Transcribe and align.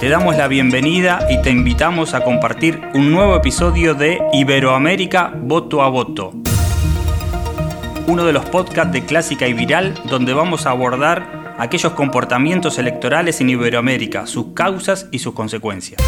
Te 0.00 0.08
damos 0.08 0.36
la 0.36 0.46
bienvenida 0.46 1.26
y 1.28 1.42
te 1.42 1.50
invitamos 1.50 2.14
a 2.14 2.22
compartir 2.22 2.80
un 2.94 3.10
nuevo 3.10 3.34
episodio 3.34 3.94
de 3.94 4.20
Iberoamérica 4.32 5.32
Voto 5.34 5.82
a 5.82 5.88
Voto. 5.88 6.34
Uno 8.06 8.24
de 8.24 8.32
los 8.32 8.44
podcasts 8.44 8.92
de 8.92 9.04
Clásica 9.04 9.48
y 9.48 9.54
Viral 9.54 10.00
donde 10.08 10.34
vamos 10.34 10.66
a 10.66 10.70
abordar 10.70 11.56
aquellos 11.58 11.94
comportamientos 11.94 12.78
electorales 12.78 13.40
en 13.40 13.50
Iberoamérica, 13.50 14.28
sus 14.28 14.54
causas 14.54 15.08
y 15.10 15.18
sus 15.18 15.34
consecuencias. 15.34 16.00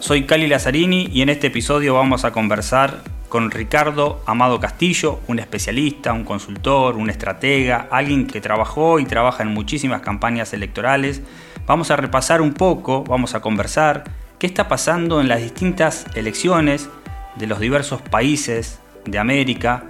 Soy 0.00 0.26
Cali 0.26 0.48
Lazzarini 0.48 1.08
y 1.12 1.22
en 1.22 1.28
este 1.28 1.46
episodio 1.46 1.94
vamos 1.94 2.24
a 2.24 2.32
conversar 2.32 3.04
con 3.32 3.50
Ricardo 3.50 4.22
Amado 4.26 4.60
Castillo, 4.60 5.20
un 5.26 5.38
especialista, 5.38 6.12
un 6.12 6.22
consultor, 6.22 6.96
un 6.96 7.08
estratega, 7.08 7.88
alguien 7.90 8.26
que 8.26 8.42
trabajó 8.42 8.98
y 8.98 9.06
trabaja 9.06 9.42
en 9.42 9.48
muchísimas 9.48 10.02
campañas 10.02 10.52
electorales. 10.52 11.22
Vamos 11.66 11.90
a 11.90 11.96
repasar 11.96 12.42
un 12.42 12.52
poco, 12.52 13.04
vamos 13.04 13.34
a 13.34 13.40
conversar 13.40 14.04
qué 14.38 14.46
está 14.46 14.68
pasando 14.68 15.22
en 15.22 15.28
las 15.28 15.40
distintas 15.40 16.04
elecciones 16.14 16.90
de 17.36 17.46
los 17.46 17.58
diversos 17.58 18.02
países 18.02 18.80
de 19.06 19.18
América, 19.18 19.84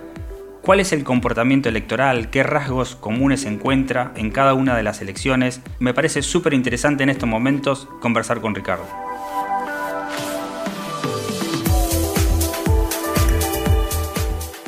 cuál 0.62 0.78
es 0.78 0.92
el 0.92 1.02
comportamiento 1.02 1.68
electoral, 1.68 2.30
qué 2.30 2.44
rasgos 2.44 2.94
comunes 2.94 3.40
se 3.40 3.48
encuentra 3.48 4.12
en 4.14 4.30
cada 4.30 4.54
una 4.54 4.76
de 4.76 4.84
las 4.84 5.02
elecciones. 5.02 5.62
Me 5.80 5.94
parece 5.94 6.22
súper 6.22 6.54
interesante 6.54 7.02
en 7.02 7.08
estos 7.08 7.28
momentos 7.28 7.88
conversar 8.00 8.40
con 8.40 8.54
Ricardo. 8.54 8.86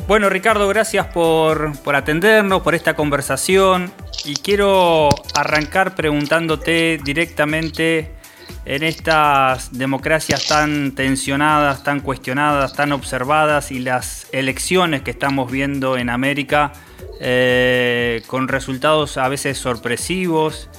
Bueno, 0.07 0.29
Ricardo, 0.29 0.67
gracias 0.67 1.07
por, 1.07 1.71
atendernos, 1.95 2.61
por 2.61 2.75
esta 2.75 2.95
conversación. 2.95 3.91
Y 4.23 4.35
quiero 4.35 5.09
arrancar 5.33 5.95
preguntándote 5.95 6.99
directamente 7.03 8.11
en 8.65 8.83
estas 8.83 9.75
democracias 9.75 10.47
tan 10.47 10.93
tensionadas, 10.93 11.83
tan 11.83 12.01
cuestionadas, 12.01 12.73
tan 12.73 12.91
observadas 12.91 13.71
y 13.71 13.79
las 13.79 14.27
elecciones 14.31 15.01
que 15.01 15.09
estamos 15.09 15.51
viendo 15.51 15.97
en 15.97 16.11
América 16.11 16.71
eh, 17.19 18.21
con 18.27 18.47
resultados 18.47 19.17
a 19.17 19.27
veces 19.27 19.57
sorpresivos, 19.57 20.69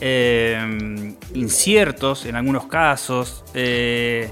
eh, 0.00 1.16
inciertos 1.34 2.26
en 2.26 2.36
algunos 2.36 2.66
casos. 2.66 3.44
Eh, 3.54 4.30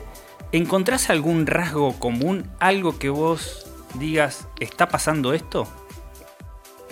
¿Encontrás 0.53 1.11
algún 1.11 1.47
rasgo 1.47 1.99
común, 1.99 2.49
algo 2.61 3.01
que 3.01 3.09
vos 3.09 3.66
digas, 3.99 4.49
¿está 4.61 4.89
pasando 4.89 5.33
esto? 5.35 5.67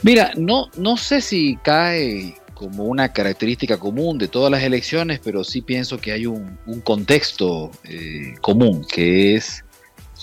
Mira, 0.03 0.33
no, 0.37 0.69
no 0.77 0.97
sé 0.97 1.21
si 1.21 1.57
cae 1.63 2.35
como 2.55 2.85
una 2.85 3.13
característica 3.13 3.79
común 3.79 4.19
de 4.19 4.29
todas 4.29 4.51
las 4.51 4.63
elecciones, 4.63 5.21
pero 5.23 5.45
sí 5.45 5.63
pienso 5.63 5.99
que 5.99 6.13
hay 6.13 6.27
un, 6.27 6.59
contexto 6.85 7.71
eh, 7.85 8.35
común, 8.41 8.85
que 8.87 9.35
es, 9.35 9.65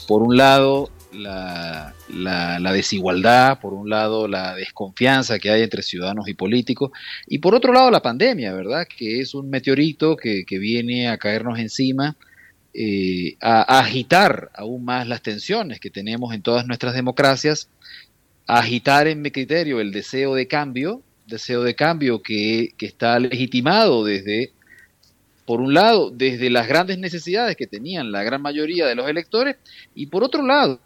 por 0.08 0.24
un 0.24 0.38
lado, 0.38 0.90
la, 1.12 1.94
desigualdad, 2.74 3.60
por 3.60 3.74
un 3.74 3.90
lado, 3.90 4.28
la 4.28 4.56
desconfianza 4.56 5.40
que 5.40 5.52
hay 5.52 5.64
entre 5.64 5.84
ciudadanos 5.84 6.28
y 6.28 6.34
políticos, 6.34 6.92
y 7.28 7.40
por 7.40 7.54
otro 7.54 7.74
lado, 7.74 7.92
la 7.92 8.02
pandemia, 8.02 8.54
¿verdad? 8.54 8.88
Que 8.88 9.20
es 9.20 9.34
un 9.34 9.50
meteorito 9.50 10.16
que, 10.16 10.46
que 10.46 10.58
viene 10.58 11.10
a 11.10 11.18
caernos 11.18 11.60
encima 11.60 12.16
eh, 12.74 13.38
a, 13.42 13.80
agitar 13.80 14.52
aún 14.56 14.86
más 14.86 15.08
las 15.08 15.22
tensiones 15.22 15.80
que 15.80 15.90
tenemos 15.90 16.34
en 16.34 16.42
todas 16.42 16.66
nuestras 16.66 16.94
democracias, 16.94 17.70
a 18.48 18.60
agitar 18.60 19.08
en 19.08 19.22
mi 19.22 19.32
criterio 19.32 19.82
el 19.82 19.92
deseo 19.92 20.36
de 20.36 20.48
cambio, 20.48 21.02
deseo 21.28 21.64
de 21.64 21.76
cambio 21.76 22.22
que, 22.22 22.74
está 22.80 23.20
legitimado 23.20 24.04
desde, 24.06 24.52
por 25.46 25.62
un 25.62 25.74
lado, 25.74 26.12
desde 26.12 26.50
las 26.50 26.68
grandes 26.68 26.98
necesidades 26.98 27.56
que 27.56 27.68
tenían 27.68 28.12
la 28.12 28.24
gran 28.24 28.42
mayoría 28.42 28.88
de 28.88 28.96
los 28.96 29.10
electores, 29.10 29.58
y 29.96 30.08
por 30.08 30.24
otro 30.24 30.46
lado, 30.46 30.80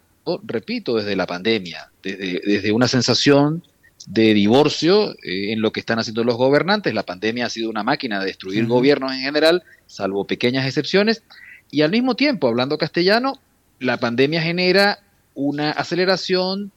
repito, 0.44 0.96
desde 0.96 1.16
la 1.16 1.26
pandemia, 1.26 1.90
desde, 2.02 2.40
desde 2.44 2.72
una 2.72 2.88
sensación 2.88 3.62
de 4.06 4.34
divorcio 4.34 5.12
eh, 5.22 5.52
en 5.52 5.60
lo 5.60 5.72
que 5.72 5.80
están 5.80 5.98
haciendo 5.98 6.24
los 6.24 6.36
gobernantes. 6.36 6.94
La 6.94 7.02
pandemia 7.02 7.46
ha 7.46 7.50
sido 7.50 7.68
una 7.68 7.82
máquina 7.82 8.20
de 8.20 8.26
destruir 8.26 8.66
gobiernos 8.66 9.12
en 9.12 9.20
general, 9.20 9.64
salvo 9.86 10.26
pequeñas 10.26 10.66
excepciones, 10.66 11.22
y 11.70 11.82
al 11.82 11.90
mismo 11.90 12.14
tiempo, 12.14 12.48
hablando 12.48 12.78
castellano, 12.78 13.40
la 13.78 13.98
pandemia 13.98 14.42
genera 14.42 15.00
una 15.34 15.70
aceleración 15.72 16.72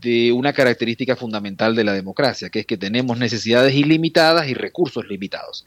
de 0.00 0.32
una 0.32 0.52
característica 0.52 1.16
fundamental 1.16 1.74
de 1.74 1.84
la 1.84 1.92
democracia, 1.92 2.50
que 2.50 2.60
es 2.60 2.66
que 2.66 2.76
tenemos 2.76 3.18
necesidades 3.18 3.74
ilimitadas 3.74 4.48
y 4.48 4.54
recursos 4.54 5.06
limitados. 5.08 5.64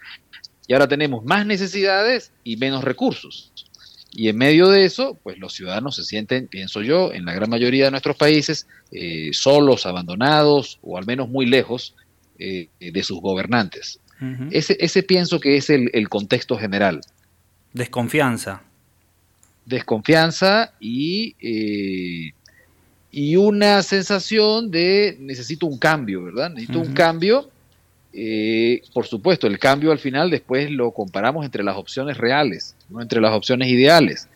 Y 0.67 0.73
ahora 0.73 0.87
tenemos 0.87 1.23
más 1.23 1.45
necesidades 1.45 2.31
y 2.43 2.57
menos 2.57 2.83
recursos. 2.83 3.51
Y 4.11 4.29
en 4.29 4.37
medio 4.37 4.69
de 4.69 4.85
eso, 4.85 5.19
pues 5.23 5.37
los 5.37 5.53
ciudadanos 5.53 5.97
se 5.97 6.05
sienten, 6.05 6.47
pienso 6.47 6.81
yo, 6.81 7.13
en 7.13 7.25
la 7.25 7.33
gran 7.33 7.49
mayoría 7.49 7.85
de 7.85 7.91
nuestros 7.91 8.15
países, 8.15 8.67
eh, 8.91 9.29
solos, 9.33 9.85
abandonados 9.85 10.79
o 10.81 10.97
al 10.97 11.05
menos 11.05 11.29
muy 11.29 11.45
lejos 11.45 11.95
eh, 12.39 12.69
de 12.79 13.03
sus 13.03 13.19
gobernantes. 13.19 13.99
ese, 14.51 14.77
ese, 14.79 15.03
pienso 15.03 15.41
que 15.41 15.57
es 15.57 15.69
el 15.69 16.07
contexto 16.09 16.57
general. 16.57 17.01
Desconfianza. 17.75 18.61
Desconfianza 19.65 20.71
y, 20.79 21.35
eh, 21.41 22.31
y 23.11 23.35
una 23.35 23.83
sensación 23.83 24.71
de 24.71 25.17
necesito 25.19 25.65
un 25.65 25.77
cambio, 25.77 26.23
¿verdad? 26.23 26.51
Necesito 26.51 26.79
un 26.79 26.93
cambio. 26.93 27.49
Eh, 28.13 28.81
por 28.93 29.05
supuesto, 29.05 29.45
el 29.45 29.59
cambio 29.59 29.91
al 29.91 29.99
final 29.99 30.29
después 30.29 30.71
lo 30.71 30.91
comparamos 30.91 31.43
entre 31.43 31.63
las 31.63 31.75
opciones 31.75 32.17
reales, 32.17 32.77
no 32.89 33.01
entre 33.01 33.19
las 33.19 33.33
opciones 33.33 33.67
ideales. 33.67 34.29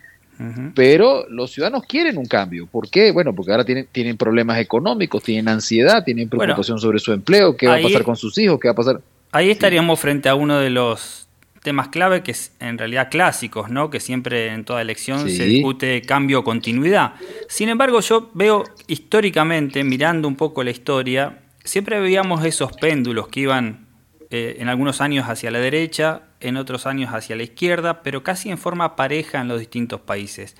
Pero 0.74 1.26
los 1.30 1.52
ciudadanos 1.52 1.84
quieren 1.84 2.18
un 2.18 2.26
cambio. 2.26 2.66
¿Por 2.66 2.90
qué? 2.90 3.12
Bueno, 3.12 3.34
porque 3.36 3.52
ahora 3.52 3.66
tienen, 3.66 3.88
tienen 3.92 4.18
problemas 4.18 4.58
económicos, 4.58 5.24
tienen 5.24 5.50
ansiedad, 5.50 6.04
tienen 6.04 6.30
preocupación 6.30 6.80
sobre 6.80 7.00
su 7.00 7.12
empleo, 7.14 7.56
qué 7.56 7.68
va 7.68 7.76
a 7.76 7.82
pasar 7.82 8.04
con 8.04 8.16
sus 8.16 8.38
hijos, 8.38 8.60
qué 8.60 8.70
va 8.70 8.72
a 8.74 8.76
pasar. 8.76 9.02
Ahí 9.32 9.50
estaríamos 9.50 10.00
frente 10.00 10.28
a 10.30 10.36
uno 10.36 10.60
de 10.60 10.70
los 10.70 11.29
temas 11.62 11.90
clave 11.90 12.24
que 12.24 12.32
es 12.32 12.54
en 12.60 12.78
realidad 12.78 13.10
clásicos, 13.10 13.70
¿no? 13.70 13.90
Que 13.90 14.00
siempre 14.00 14.54
en 14.54 14.64
toda 14.66 14.82
elección 14.82 15.30
se 15.30 15.46
discute 15.46 16.02
cambio 16.02 16.40
o 16.40 16.44
continuidad. 16.44 17.16
Sin 17.48 17.70
embargo, 17.70 18.00
yo 18.00 18.30
veo 18.34 18.64
históricamente, 18.88 19.84
mirando 19.84 20.28
un 20.28 20.36
poco 20.36 20.64
la 20.64 20.72
historia, 20.72 21.40
siempre 21.64 22.00
veíamos 22.00 22.44
esos 22.46 22.72
péndulos 22.74 23.28
que 23.28 23.42
iban 23.42 23.88
eh, 24.32 24.58
en 24.60 24.70
algunos 24.70 25.02
años 25.02 25.28
hacia 25.28 25.52
la 25.52 25.60
derecha, 25.60 26.24
en 26.40 26.58
otros 26.58 26.86
años 26.86 27.14
hacia 27.14 27.36
la 27.36 27.44
izquierda, 27.44 28.02
pero 28.04 28.24
casi 28.24 28.50
en 28.50 28.58
forma 28.58 28.96
pareja 28.96 29.42
en 29.42 29.48
los 29.48 29.60
distintos 29.60 30.02
países. 30.02 30.56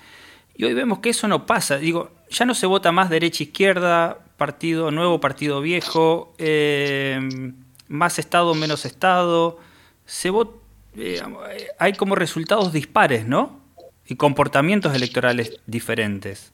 Y 0.54 0.64
hoy 0.64 0.74
vemos 0.74 0.98
que 0.98 1.10
eso 1.10 1.26
no 1.26 1.46
pasa. 1.46 1.78
Digo, 1.78 2.10
ya 2.28 2.44
no 2.44 2.54
se 2.54 2.66
vota 2.66 2.92
más 2.92 3.08
derecha-izquierda, 3.08 4.18
partido 4.36 4.90
nuevo, 4.90 5.20
partido 5.20 5.60
viejo, 5.60 6.34
eh, 6.38 7.18
más 7.88 8.18
Estado, 8.18 8.54
menos 8.54 8.84
Estado. 8.84 9.58
Se 10.04 10.30
vota 10.30 10.59
eh, 10.96 11.20
hay 11.78 11.92
como 11.94 12.14
resultados 12.14 12.72
dispares, 12.72 13.26
¿no? 13.26 13.60
Y 14.06 14.16
comportamientos 14.16 14.94
electorales 14.94 15.58
diferentes. 15.66 16.52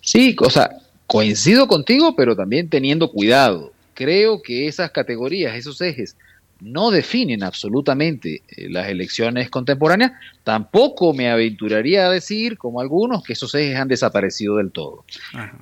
Sí, 0.00 0.34
o 0.40 0.50
sea, 0.50 0.70
coincido 1.06 1.68
contigo, 1.68 2.14
pero 2.16 2.34
también 2.34 2.68
teniendo 2.68 3.10
cuidado. 3.10 3.72
Creo 3.94 4.42
que 4.42 4.66
esas 4.66 4.90
categorías, 4.90 5.56
esos 5.56 5.80
ejes, 5.80 6.16
no 6.60 6.90
definen 6.90 7.42
absolutamente 7.42 8.42
eh, 8.48 8.68
las 8.70 8.88
elecciones 8.88 9.50
contemporáneas. 9.50 10.12
Tampoco 10.42 11.12
me 11.12 11.30
aventuraría 11.30 12.06
a 12.06 12.10
decir, 12.10 12.56
como 12.56 12.80
algunos, 12.80 13.22
que 13.22 13.34
esos 13.34 13.54
ejes 13.54 13.76
han 13.76 13.88
desaparecido 13.88 14.56
del 14.56 14.72
todo. 14.72 15.04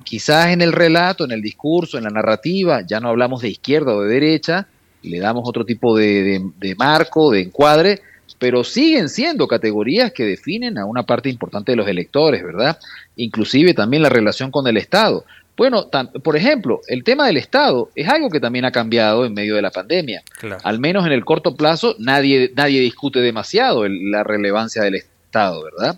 Quizás 0.03 0.47
en 0.47 0.61
el 0.61 0.71
relato, 0.71 1.25
en 1.25 1.31
el 1.31 1.41
discurso, 1.41 1.97
en 1.97 2.05
la 2.05 2.09
narrativa, 2.11 2.81
ya 2.85 2.99
no 2.99 3.09
hablamos 3.09 3.41
de 3.41 3.49
izquierda 3.49 3.93
o 3.93 4.01
de 4.01 4.13
derecha, 4.13 4.67
le 5.05 5.19
damos 5.19 5.43
otro 5.47 5.65
tipo 5.65 5.97
de, 5.97 6.41
marco, 6.77 7.31
de 7.31 7.41
encuadre, 7.41 8.01
pero 8.39 8.63
siguen 8.63 9.09
siendo 9.09 9.47
categorías 9.47 10.11
que 10.11 10.25
definen 10.25 10.77
a 10.77 10.85
una 10.85 11.03
parte 11.03 11.29
importante 11.29 11.71
de 11.71 11.75
los 11.77 11.87
electores, 11.87 12.43
¿verdad? 12.43 12.77
Inclusive 13.15 13.73
también 13.73 14.03
la 14.03 14.09
relación 14.09 14.51
con 14.51 14.67
el 14.67 14.77
Estado. 14.77 15.25
Bueno, 15.57 15.89
por 16.21 16.35
ejemplo, 16.35 16.81
el 16.87 17.03
tema 17.03 17.27
del 17.27 17.37
Estado 17.37 17.89
es 17.95 18.09
algo 18.09 18.29
que 18.29 18.41
también 18.41 18.65
ha 18.65 18.71
cambiado 18.71 19.25
en 19.25 19.33
medio 19.33 19.55
de 19.55 19.61
la 19.61 19.71
pandemia. 19.71 20.21
Al 20.63 20.79
menos 20.79 21.05
en 21.05 21.13
el 21.13 21.23
corto 21.23 21.55
plazo 21.55 21.95
nadie, 21.97 22.51
nadie 22.55 22.81
discute 22.81 23.21
demasiado 23.21 23.87
la 23.87 24.23
relevancia 24.23 24.83
del 24.83 24.95
Estado, 24.95 25.63
¿verdad? 25.63 25.97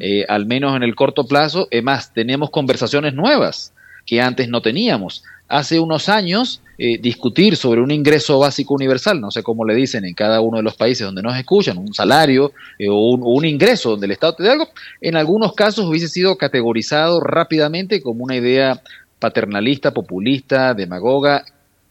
Eh, 0.00 0.26
al 0.28 0.44
menos 0.46 0.76
en 0.76 0.82
el 0.82 0.94
corto 0.94 1.26
plazo, 1.26 1.68
es 1.70 1.82
más, 1.82 2.12
tenemos 2.12 2.50
conversaciones 2.50 3.14
nuevas 3.14 3.72
que 4.04 4.20
antes 4.20 4.48
no 4.48 4.62
teníamos. 4.62 5.22
Hace 5.48 5.80
unos 5.80 6.08
años 6.08 6.60
eh, 6.76 6.98
discutir 6.98 7.56
sobre 7.56 7.80
un 7.80 7.90
ingreso 7.90 8.38
básico 8.38 8.74
universal, 8.74 9.20
no 9.20 9.30
sé 9.30 9.42
cómo 9.42 9.64
le 9.64 9.74
dicen 9.74 10.04
en 10.04 10.14
cada 10.14 10.40
uno 10.40 10.58
de 10.58 10.62
los 10.62 10.76
países 10.76 11.04
donde 11.06 11.22
nos 11.22 11.36
escuchan, 11.36 11.78
un 11.78 11.92
salario 11.92 12.52
eh, 12.78 12.88
o, 12.88 13.14
un, 13.14 13.44
ingreso 13.44 13.90
donde 13.90 14.06
el 14.06 14.12
Estado 14.12 14.34
te 14.34 14.42
dé 14.44 14.50
algo, 14.50 14.68
en 15.00 15.16
algunos 15.16 15.54
casos 15.54 15.86
hubiese 15.86 16.08
sido 16.08 16.36
categorizado 16.36 17.20
rápidamente 17.20 18.00
como 18.02 18.24
una 18.24 18.36
idea 18.36 18.80
paternalista, 19.18 19.92
populista, 19.92 20.74
demagoga, 20.74 21.44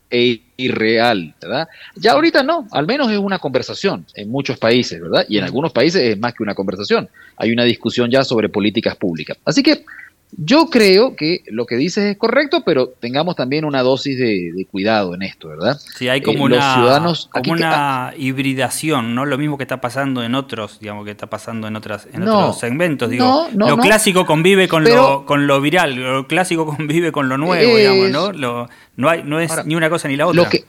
e 0.10 0.42
irreal, 0.56 1.36
¿verdad? 1.42 1.68
Ya 1.96 2.14
ahorita 2.14 2.42
no, 2.44 2.66
al 2.72 2.88
menos 2.88 3.12
es 3.12 3.18
una 3.18 3.40
conversación 3.40 4.06
en 4.16 4.30
muchos 4.30 4.58
países, 4.58 5.02
¿verdad? 5.02 5.26
Y 5.28 5.38
en 5.38 5.44
algunos 5.44 5.74
países 5.74 6.02
es 6.02 6.18
más 6.18 6.34
que 6.34 6.44
una 6.44 6.56
conversación, 6.56 7.10
hay 7.36 7.52
una 7.52 7.66
discusión 7.66 8.10
ya 8.10 8.24
sobre 8.24 8.48
políticas 8.48 8.96
públicas. 8.96 9.38
Así 9.44 9.62
que 9.64 9.84
yo 10.32 10.66
creo 10.70 11.16
que 11.16 11.44
lo 11.48 11.66
que 11.66 11.76
dices 11.76 12.04
es 12.04 12.18
correcto, 12.18 12.64
pero 12.66 12.90
tengamos 13.00 13.36
también 13.36 13.64
una 13.64 13.82
dosis 13.82 14.20
de, 14.20 14.68
cuidado 14.70 15.16
en 15.16 15.24
esto, 15.24 15.48
¿verdad? 15.48 15.80
Sí, 15.80 16.10
hay 16.10 16.22
como, 16.22 16.40
eh, 16.40 16.54
una, 16.54 16.74
ciudadanos, 16.76 17.30
como 17.32 17.54
una 17.54 18.14
hibridación, 18.18 19.16
¿no? 19.16 19.26
Lo 19.26 19.38
mismo 19.38 19.58
que 19.58 19.64
está 19.64 19.80
pasando 19.80 20.24
en 20.24 20.36
otros, 20.36 20.80
digamos, 20.80 21.06
que 21.06 21.12
está 21.12 21.28
pasando 21.28 21.68
en 21.68 21.76
otras 21.78 22.08
en 22.12 22.24
otros 22.24 22.60
segmentos. 22.60 23.10
Digo, 23.10 23.48
lo 23.54 23.78
clásico 23.78 24.26
convive 24.26 24.68
con, 24.68 24.84
lo, 24.84 25.26
con 25.26 25.48
lo 25.48 25.62
viral, 25.62 25.96
lo 25.96 26.28
clásico 26.28 26.66
convive 26.66 27.12
con 27.12 27.30
lo 27.30 27.38
nuevo, 27.38 27.78
digamos, 27.78 28.36
¿no? 28.36 28.68
no, 28.98 29.10
hay, 29.10 29.24
no 29.24 29.40
es 29.40 29.66
ni 29.66 29.76
una 29.76 29.90
cosa 29.90 30.10
ni 30.10 30.18
la 30.18 30.28
otra. 30.28 30.44
Lo 30.44 30.50
que, 30.50 30.66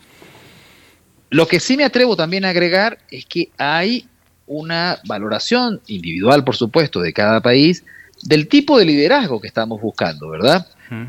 lo 1.30 1.48
que 1.48 1.58
sí 1.58 1.76
me 1.76 1.84
atrevo 1.84 2.16
también 2.16 2.44
a 2.44 2.50
agregar 2.50 2.98
es 3.10 3.26
que 3.26 3.50
hay 3.58 4.06
una 4.46 4.98
valoración 5.04 5.80
individual, 5.88 6.44
por 6.44 6.56
supuesto, 6.56 7.00
de 7.00 7.12
cada 7.12 7.40
país, 7.40 7.84
del 8.22 8.48
tipo 8.48 8.78
de 8.78 8.84
liderazgo 8.84 9.40
que 9.40 9.46
estamos 9.46 9.80
buscando, 9.80 10.28
¿verdad? 10.28 10.66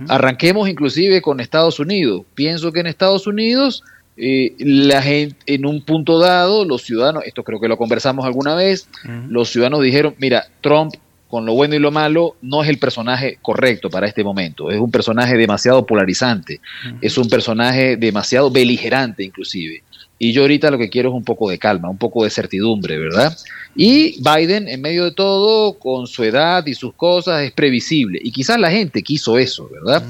Arranquemos 0.10 0.68
inclusive 0.68 1.22
con 1.22 1.40
Estados 1.40 1.80
Unidos. 1.80 2.24
Pienso 2.36 2.72
que 2.72 2.82
en 2.82 2.88
Estados 2.88 3.28
Unidos, 3.28 3.84
eh, 4.18 4.54
la 4.60 5.02
gente, 5.02 5.38
en 5.46 5.66
un 5.66 5.84
punto 5.84 6.20
dado, 6.20 6.66
los 6.66 6.84
ciudadanos, 6.84 7.24
esto 7.26 7.44
creo 7.44 7.60
que 7.60 7.70
lo 7.70 7.78
conversamos 7.78 8.26
alguna 8.26 8.56
vez, 8.56 8.90
los 9.30 9.50
ciudadanos 9.50 9.82
dijeron, 9.82 10.16
mira, 10.18 10.48
Trump, 10.62 10.96
con 11.30 11.46
lo 11.46 11.54
bueno 11.54 11.76
y 11.76 11.80
lo 11.80 11.92
malo, 11.92 12.36
no 12.42 12.64
es 12.64 12.70
el 12.70 12.80
personaje 12.80 13.38
correcto 13.42 13.90
para 13.90 14.08
este 14.08 14.24
momento. 14.24 14.72
Es 14.72 14.80
un 14.80 14.92
personaje 14.92 15.38
demasiado 15.38 15.86
polarizante, 15.86 16.60
es 17.02 17.18
un 17.18 17.30
personaje 17.30 17.98
demasiado 17.98 18.50
beligerante 18.50 19.24
inclusive. 19.24 19.84
Y 20.22 20.34
yo 20.34 20.42
ahorita 20.42 20.70
lo 20.70 20.78
que 20.78 20.90
quiero 20.90 21.10
es 21.10 21.16
un 21.16 21.24
poco 21.24 21.50
de 21.50 21.58
calma, 21.58 21.90
un 21.90 21.98
poco 21.98 22.26
de 22.26 22.30
certidumbre, 22.30 23.00
¿verdad? 23.00 23.36
Y 23.74 24.22
Biden, 24.22 24.68
en 24.68 24.82
medio 24.82 25.06
de 25.06 25.14
todo, 25.14 25.80
con 25.80 26.08
su 26.08 26.26
edad 26.26 26.66
y 26.68 26.76
sus 26.76 26.94
cosas, 26.94 27.42
es 27.44 27.54
previsible. 27.54 28.20
Y 28.22 28.32
quizás 28.32 28.60
la 28.60 28.70
gente 28.70 29.02
quiso 29.02 29.38
eso, 29.38 29.70
¿verdad? 29.70 30.04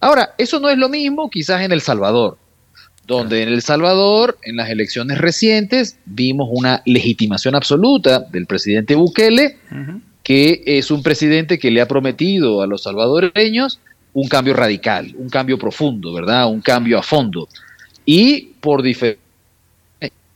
Ahora, 0.00 0.34
eso 0.38 0.60
no 0.60 0.70
es 0.70 0.78
lo 0.78 0.88
mismo 0.88 1.28
quizás 1.28 1.62
en 1.62 1.72
El 1.72 1.82
Salvador, 1.82 2.38
donde 3.06 3.42
en 3.42 3.50
El 3.50 3.60
Salvador, 3.60 4.38
en 4.44 4.56
las 4.56 4.70
elecciones 4.70 5.18
recientes, 5.18 5.98
vimos 6.06 6.48
una 6.50 6.80
legitimación 6.86 7.54
absoluta 7.54 8.20
del 8.20 8.46
presidente 8.46 8.94
Bukele, 8.94 9.58
que 10.22 10.62
es 10.64 10.90
un 10.90 11.02
presidente 11.02 11.58
que 11.58 11.70
le 11.70 11.82
ha 11.82 11.86
prometido 11.86 12.62
a 12.62 12.66
los 12.66 12.84
salvadoreños 12.84 13.78
un 14.14 14.26
cambio 14.26 14.54
radical, 14.54 15.14
un 15.18 15.28
cambio 15.28 15.58
profundo, 15.58 16.14
¿verdad? 16.14 16.48
Un 16.50 16.62
cambio 16.62 16.98
a 16.98 17.02
fondo. 17.02 17.46
Y 18.06 18.54
por 18.60 18.82
diferentes 18.82 19.29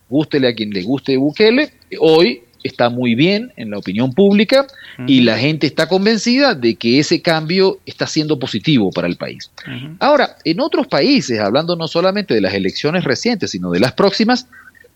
gústele 0.09 0.47
a 0.47 0.55
quien 0.55 0.71
le 0.71 0.83
guste 0.83 1.17
Bukele, 1.17 1.71
hoy 1.99 2.41
está 2.65 2.89
muy 2.89 3.13
bien 3.13 3.51
en 3.57 3.69
la 3.69 3.77
opinión 3.77 4.11
pública 4.11 4.65
y 5.05 5.21
la 5.21 5.37
gente 5.37 5.67
está 5.67 5.87
convencida 5.87 6.55
de 6.55 6.75
que 6.75 6.97
ese 6.99 7.21
cambio 7.21 7.77
está 7.85 8.07
siendo 8.07 8.39
positivo 8.39 8.89
para 8.91 9.07
el 9.07 9.17
país. 9.17 9.51
Ahora, 9.99 10.37
en 10.43 10.59
otros 10.59 10.87
países, 10.87 11.39
hablando 11.39 11.75
no 11.75 11.87
solamente 11.87 12.33
de 12.33 12.41
las 12.41 12.55
elecciones 12.55 13.03
recientes, 13.03 13.51
sino 13.51 13.69
de 13.69 13.79
las 13.79 13.93
próximas, 13.93 14.47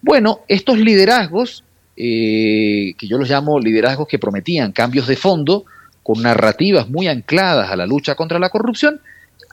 bueno, 0.02 0.40
estos 0.48 0.80
liderazgos, 0.80 1.64
eh, 1.96 2.96
que 2.98 3.08
yo 3.08 3.20
los 3.20 3.30
llamo 3.30 3.60
liderazgos 3.60 4.08
que 4.08 4.18
prometían 4.18 4.72
cambios 4.72 5.06
de 5.06 5.16
fondo, 5.16 5.66
con 6.02 6.24
narrativas 6.24 6.90
muy 6.90 7.08
ancladas 7.08 7.70
a 7.70 7.76
la 7.76 7.86
lucha 7.86 8.16
contra 8.16 8.40
la 8.40 8.50
corrupción, 8.50 9.00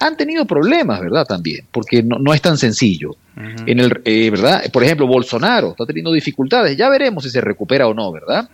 han 0.00 0.16
tenido 0.16 0.44
problemas, 0.44 1.00
¿verdad? 1.00 1.24
También, 1.26 1.66
porque 1.70 2.02
no, 2.02 2.32
es 2.34 2.42
tan 2.42 2.58
sencillo. 2.58 3.16
en 3.36 3.80
el, 3.80 4.00
eh, 4.04 4.30
¿verdad? 4.30 4.70
Por 4.72 4.84
ejemplo, 4.84 5.06
Bolsonaro 5.06 5.70
está 5.70 5.86
teniendo 5.86 6.12
dificultades, 6.12 6.76
ya 6.76 6.88
veremos 6.88 7.24
si 7.24 7.30
se 7.30 7.40
recupera 7.40 7.86
o 7.86 7.94
no, 7.94 8.12
¿verdad? 8.12 8.48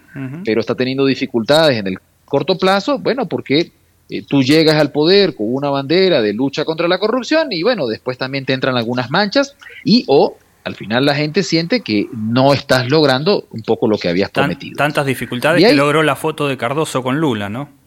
Pero 0.45 0.61
está 0.61 0.75
teniendo 0.75 1.05
dificultades 1.05 1.79
en 1.79 1.87
el 1.87 1.99
corto 2.25 2.57
plazo, 2.57 2.99
bueno, 2.99 3.27
porque 3.27 3.73
eh, 4.09 4.23
tú 4.27 4.43
llegas 4.43 4.77
al 4.77 4.91
poder 4.91 5.35
con 5.35 5.47
una 5.49 5.71
bandera 5.71 6.21
de 6.23 6.33
lucha 6.33 6.65
contra 6.65 6.89
la 6.89 6.99
corrupción 6.99 7.49
y 7.51 7.63
bueno, 7.63 7.87
después 7.87 8.19
también 8.19 8.45
te 8.45 8.53
entran 8.53 8.77
algunas 8.77 9.11
manchas 9.11 9.57
y 9.85 10.05
o 10.07 10.37
al 10.65 10.75
final 10.75 11.05
la 11.05 11.15
gente 11.15 11.43
siente 11.43 11.81
que 11.81 12.07
no 12.13 12.53
estás 12.53 12.89
logrando 12.89 13.47
un 13.51 13.63
poco 13.63 13.89
lo 13.89 13.99
que 13.99 14.09
habías 14.09 14.31
prometido. 14.31 14.77
Tantas 14.77 15.07
dificultades 15.07 15.65
que 15.65 15.75
logró 15.75 16.03
la 16.03 16.17
foto 16.17 16.47
de 16.47 16.57
Cardoso 16.57 17.03
con 17.03 17.19
Lula, 17.19 17.49
¿no? 17.49 17.82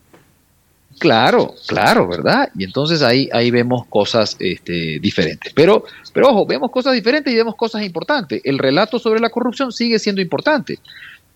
Claro, 1.00 1.56
claro, 1.68 2.08
¿verdad? 2.08 2.50
Y 2.58 2.64
entonces 2.64 3.02
ahí, 3.02 3.30
ahí 3.34 3.52
vemos 3.52 3.86
cosas 3.88 4.38
este, 4.40 5.00
diferentes. 5.00 5.52
Pero, 5.54 5.84
pero 6.14 6.30
ojo, 6.30 6.46
vemos 6.46 6.72
cosas 6.72 6.94
diferentes 6.94 7.34
y 7.34 7.36
vemos 7.36 7.56
cosas 7.56 7.84
importantes. 7.84 8.42
El 8.46 8.58
relato 8.58 8.98
sobre 8.98 9.20
la 9.20 9.30
corrupción 9.30 9.72
sigue 9.72 10.00
siendo 10.00 10.22
importante. 10.22 10.80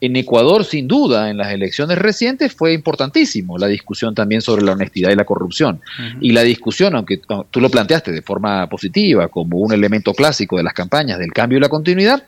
En 0.02 0.16
Ecuador, 0.16 0.64
sin 0.64 0.88
duda, 0.88 1.30
en 1.30 1.38
las 1.38 1.52
elecciones 1.52 1.98
recientes 1.98 2.54
fue 2.54 2.74
importantísimo 2.74 3.58
la 3.58 3.68
discusión 3.68 4.16
también 4.16 4.42
sobre 4.42 4.64
la 4.64 4.72
honestidad 4.72 5.12
y 5.12 5.16
la 5.16 5.26
corrupción. 5.26 5.82
Y 6.22 6.32
la 6.32 6.44
discusión, 6.44 6.96
aunque 6.96 7.20
tú 7.52 7.60
lo 7.60 7.70
planteaste 7.70 8.14
de 8.14 8.22
forma 8.22 8.70
positiva, 8.70 9.28
como 9.28 9.58
un 9.58 9.74
elemento 9.74 10.14
clásico 10.14 10.56
de 10.56 10.64
las 10.64 10.74
campañas 10.74 11.20
del 11.20 11.34
cambio 11.34 11.58
y 11.58 11.62
la 11.62 11.68
continuidad, 11.68 12.24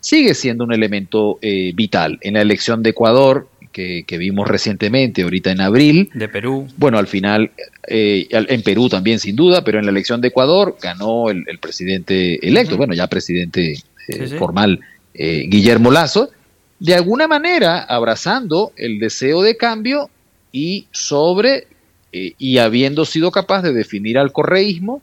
sigue 0.00 0.34
siendo 0.34 0.64
un 0.64 0.72
elemento 0.72 1.38
eh, 1.42 1.72
vital. 1.76 2.18
En 2.22 2.34
la 2.34 2.40
elección 2.40 2.82
de 2.82 2.90
Ecuador, 2.90 3.48
que, 3.72 4.04
vimos 4.18 4.46
recientemente, 4.46 5.22
ahorita 5.22 5.50
en 5.50 5.60
abril. 5.60 6.10
De 6.14 6.28
Perú. 6.28 6.68
Bueno, 6.76 6.98
al 6.98 7.06
final, 7.06 7.50
eh, 7.88 8.28
en 8.30 8.62
Perú 8.62 8.88
también 8.88 9.18
sin 9.18 9.34
duda, 9.34 9.64
pero 9.64 9.78
en 9.78 9.86
la 9.86 9.90
elección 9.90 10.20
de 10.20 10.28
Ecuador 10.28 10.76
ganó 10.80 11.30
el, 11.30 11.58
presidente 11.60 12.46
electo, 12.46 12.76
bueno, 12.76 12.94
ya 12.94 13.06
presidente 13.06 13.82
eh, 14.08 14.26
formal, 14.38 14.80
eh, 15.14 15.46
Guillermo 15.48 15.90
Lazo, 15.90 16.30
de 16.78 16.94
alguna 16.94 17.26
manera 17.26 17.80
abrazando 17.80 18.72
el 18.76 18.98
deseo 18.98 19.42
de 19.42 19.56
cambio 19.56 20.10
y 20.50 20.86
sobre, 20.90 21.66
y 22.12 22.58
habiendo 22.58 23.04
sido 23.04 23.30
capaz 23.30 23.62
de 23.62 23.72
definir 23.72 24.18
al 24.18 24.32
correísmo, 24.32 25.00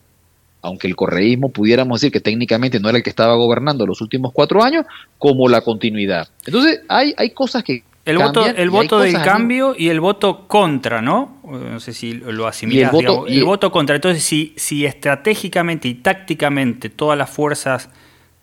aunque 0.62 0.88
el 0.88 0.96
correísmo 0.96 1.50
pudiéramos 1.50 2.02
decir 2.02 2.12
que 2.12 2.20
técnicamente 2.20 2.80
no 2.80 2.90
era 2.90 2.98
el 2.98 3.04
que 3.04 3.10
estaba 3.10 3.36
gobernando 3.36 3.86
los 3.86 4.02
últimos 4.02 4.34
cuatro 4.34 4.62
años, 4.62 4.86
como 5.18 5.48
la 5.48 5.62
continuidad. 5.62 6.28
Entonces, 6.46 6.82
hay, 6.90 7.14
hay 7.18 7.30
cosas 7.30 7.64
que 7.64 7.84
el 8.06 8.18
voto, 8.18 8.46
el 8.46 8.70
voto 8.70 9.00
del 9.00 9.22
cambio 9.22 9.76
y 9.78 9.90
el 9.90 10.00
voto 10.00 10.48
contra, 10.48 11.02
¿no? 11.02 11.38
No 11.44 11.80
sé 11.80 11.94
si 11.94 12.14
lo 12.14 12.48
asimilas. 12.48 12.94
El 12.94 13.06
voto, 13.06 13.28
el 13.28 13.44
voto 13.44 13.72
contra. 13.72 13.96
Entonces, 13.96 14.24
si, 14.24 14.54
si 14.58 14.86
estratégicamente 14.86 15.88
y 15.88 15.96
tácticamente 15.96 16.90
todas 16.90 17.18
las 17.18 17.30
fuerzas 17.30 17.90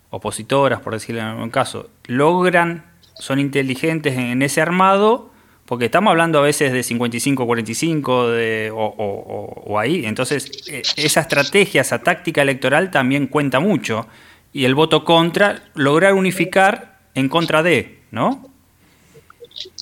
opositoras, 0.09 0.79
por 0.81 0.93
decirlo 0.93 1.21
en 1.21 1.27
algún 1.27 1.49
caso, 1.49 1.89
logran, 2.05 2.85
son 3.15 3.39
inteligentes 3.39 4.17
en, 4.17 4.41
ese 4.41 4.61
armado, 4.61 5.31
porque 5.65 5.85
estamos 5.85 6.11
hablando 6.11 6.39
a 6.39 6.43
veces 6.43 6.71
de 6.71 6.79
55-45 6.79 8.31
de, 8.31 8.71
o, 8.73 8.85
o, 8.85 9.79
ahí, 9.79 10.05
entonces 10.05 10.49
eh, 10.69 10.81
esa 10.95 11.21
estrategia, 11.21 11.81
esa 11.81 11.99
táctica 12.03 12.41
electoral 12.41 12.89
también 12.89 13.27
cuenta 13.27 13.59
mucho. 13.59 14.07
Y 14.53 14.63
el 14.63 14.75
voto 14.75 15.03
contra, 15.03 15.63
lograr 15.73 16.13
unificar 16.13 16.99
en 17.15 17.27
contra 17.27 17.63
de, 17.63 17.99
¿no? 18.11 18.49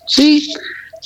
Sí, 0.06 0.54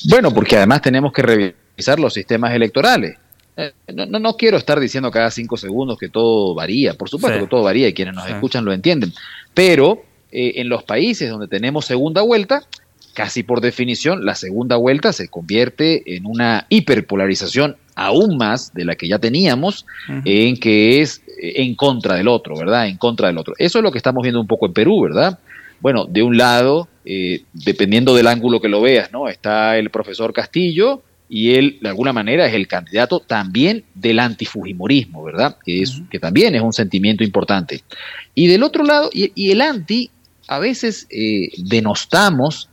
bueno, 0.09 0.33
porque 0.33 0.57
además 0.57 0.81
tenemos 0.81 1.11
que 1.13 1.21
revisar 1.21 1.99
los 1.99 2.13
sistemas 2.13 2.53
electorales. 2.53 3.17
Eh, 3.57 3.73
no, 3.93 4.05
no, 4.05 4.37
quiero 4.37 4.57
estar 4.57 4.79
diciendo 4.79 5.11
cada 5.11 5.31
cinco 5.31 5.57
segundos 5.57 5.97
que 5.97 6.07
todo 6.07 6.55
varía, 6.55 6.93
por 6.93 7.09
supuesto 7.09 7.39
que 7.41 7.47
todo 7.47 7.63
varía 7.63 7.89
y 7.89 7.93
quienes 7.93 8.15
nos 8.15 8.29
escuchan 8.29 8.63
lo 8.63 8.71
entienden, 8.71 9.13
pero 9.53 10.03
eh, 10.31 10.53
en 10.55 10.69
los 10.69 10.83
países 10.83 11.29
donde 11.29 11.47
tenemos 11.47 11.85
segunda 11.85 12.21
vuelta, 12.21 12.63
casi 13.13 13.43
por 13.43 13.59
definición, 13.59 14.23
la 14.23 14.35
segunda 14.35 14.77
vuelta 14.77 15.11
se 15.11 15.27
convierte 15.27 16.15
en 16.15 16.25
una 16.25 16.67
hiperpolarización 16.69 17.75
aún 17.95 18.37
más 18.37 18.73
de 18.73 18.85
la 18.85 18.95
que 18.95 19.09
ya 19.09 19.19
teníamos, 19.19 19.85
en 20.23 20.57
que 20.57 21.01
es 21.01 21.21
en 21.41 21.75
contra 21.75 22.15
del 22.15 22.29
otro, 22.29 22.55
¿verdad? 22.57 22.87
En 22.87 22.95
contra 22.95 23.27
del 23.27 23.37
otro. 23.37 23.55
Eso 23.57 23.79
es 23.79 23.83
lo 23.83 23.91
que 23.91 23.97
estamos 23.97 24.23
viendo 24.23 24.39
un 24.39 24.47
poco 24.47 24.67
en 24.67 24.73
Perú, 24.73 25.01
¿verdad? 25.01 25.37
Bueno, 25.81 26.05
de 26.05 26.23
un 26.23 26.37
lado, 26.37 26.87
eh, 27.11 27.41
dependiendo 27.53 28.13
del 28.13 28.27
ángulo 28.27 28.61
que 28.61 28.69
lo 28.69 28.81
veas, 28.81 29.11
¿no? 29.11 29.27
Está 29.27 29.79
el 29.79 29.89
profesor 29.89 30.31
Castillo 30.31 31.01
y 31.27 31.55
él, 31.55 31.79
de 31.81 31.89
alguna 31.89 32.13
manera, 32.13 32.45
es 32.45 32.53
el 32.53 32.67
candidato 32.67 33.19
también 33.19 33.83
del 33.95 34.19
antifujimorismo, 34.19 35.23
¿verdad? 35.23 35.57
Que, 35.65 35.81
es, 35.81 36.03
que 36.11 36.19
también 36.19 36.53
es 36.53 36.61
un 36.61 36.71
sentimiento 36.71 37.23
importante. 37.23 37.81
Y 38.35 38.45
del 38.45 38.61
otro 38.61 38.83
lado, 38.83 39.09
y, 39.11 39.49
el 39.49 39.61
anti, 39.61 40.11
a 40.47 40.59
veces 40.59 41.07
eh, 41.09 41.49
denostamos 41.57 42.69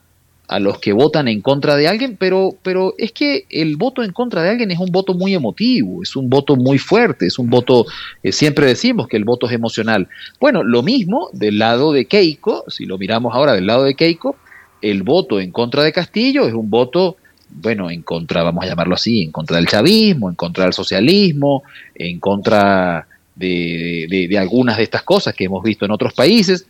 a 0.48 0.60
los 0.60 0.78
que 0.78 0.92
votan 0.92 1.26
en 1.28 1.40
contra 1.40 1.76
de 1.76 1.88
alguien, 1.88 2.16
pero, 2.18 2.56
pero 2.62 2.94
es 2.98 3.12
que 3.12 3.46
el 3.50 3.76
voto 3.76 4.04
en 4.04 4.12
contra 4.12 4.42
de 4.42 4.50
alguien 4.50 4.70
es 4.70 4.78
un 4.78 4.92
voto 4.92 5.14
muy 5.14 5.34
emotivo, 5.34 6.02
es 6.02 6.14
un 6.14 6.30
voto 6.30 6.54
muy 6.56 6.78
fuerte, 6.78 7.26
es 7.26 7.38
un 7.38 7.50
voto, 7.50 7.86
eh, 8.22 8.30
siempre 8.32 8.66
decimos 8.66 9.08
que 9.08 9.16
el 9.16 9.24
voto 9.24 9.46
es 9.46 9.52
emocional. 9.52 10.08
Bueno, 10.38 10.62
lo 10.62 10.82
mismo 10.82 11.30
del 11.32 11.58
lado 11.58 11.92
de 11.92 12.06
Keiko, 12.06 12.64
si 12.68 12.86
lo 12.86 12.96
miramos 12.96 13.34
ahora 13.34 13.54
del 13.54 13.66
lado 13.66 13.84
de 13.84 13.94
Keiko, 13.94 14.36
el 14.82 15.02
voto 15.02 15.40
en 15.40 15.50
contra 15.50 15.82
de 15.82 15.92
Castillo 15.92 16.46
es 16.46 16.54
un 16.54 16.70
voto, 16.70 17.16
bueno, 17.50 17.90
en 17.90 18.02
contra, 18.02 18.44
vamos 18.44 18.64
a 18.64 18.68
llamarlo 18.68 18.94
así, 18.94 19.22
en 19.22 19.32
contra 19.32 19.56
del 19.56 19.66
chavismo, 19.66 20.28
en 20.28 20.36
contra 20.36 20.64
del 20.64 20.72
socialismo, 20.72 21.64
en 21.94 22.20
contra 22.20 23.08
de, 23.34 24.36
algunas 24.38 24.76
de 24.76 24.84
estas 24.84 25.02
cosas 25.02 25.34
que 25.34 25.44
hemos 25.44 25.62
visto 25.64 25.84
en 25.84 25.90
otros 25.90 26.12
países, 26.14 26.66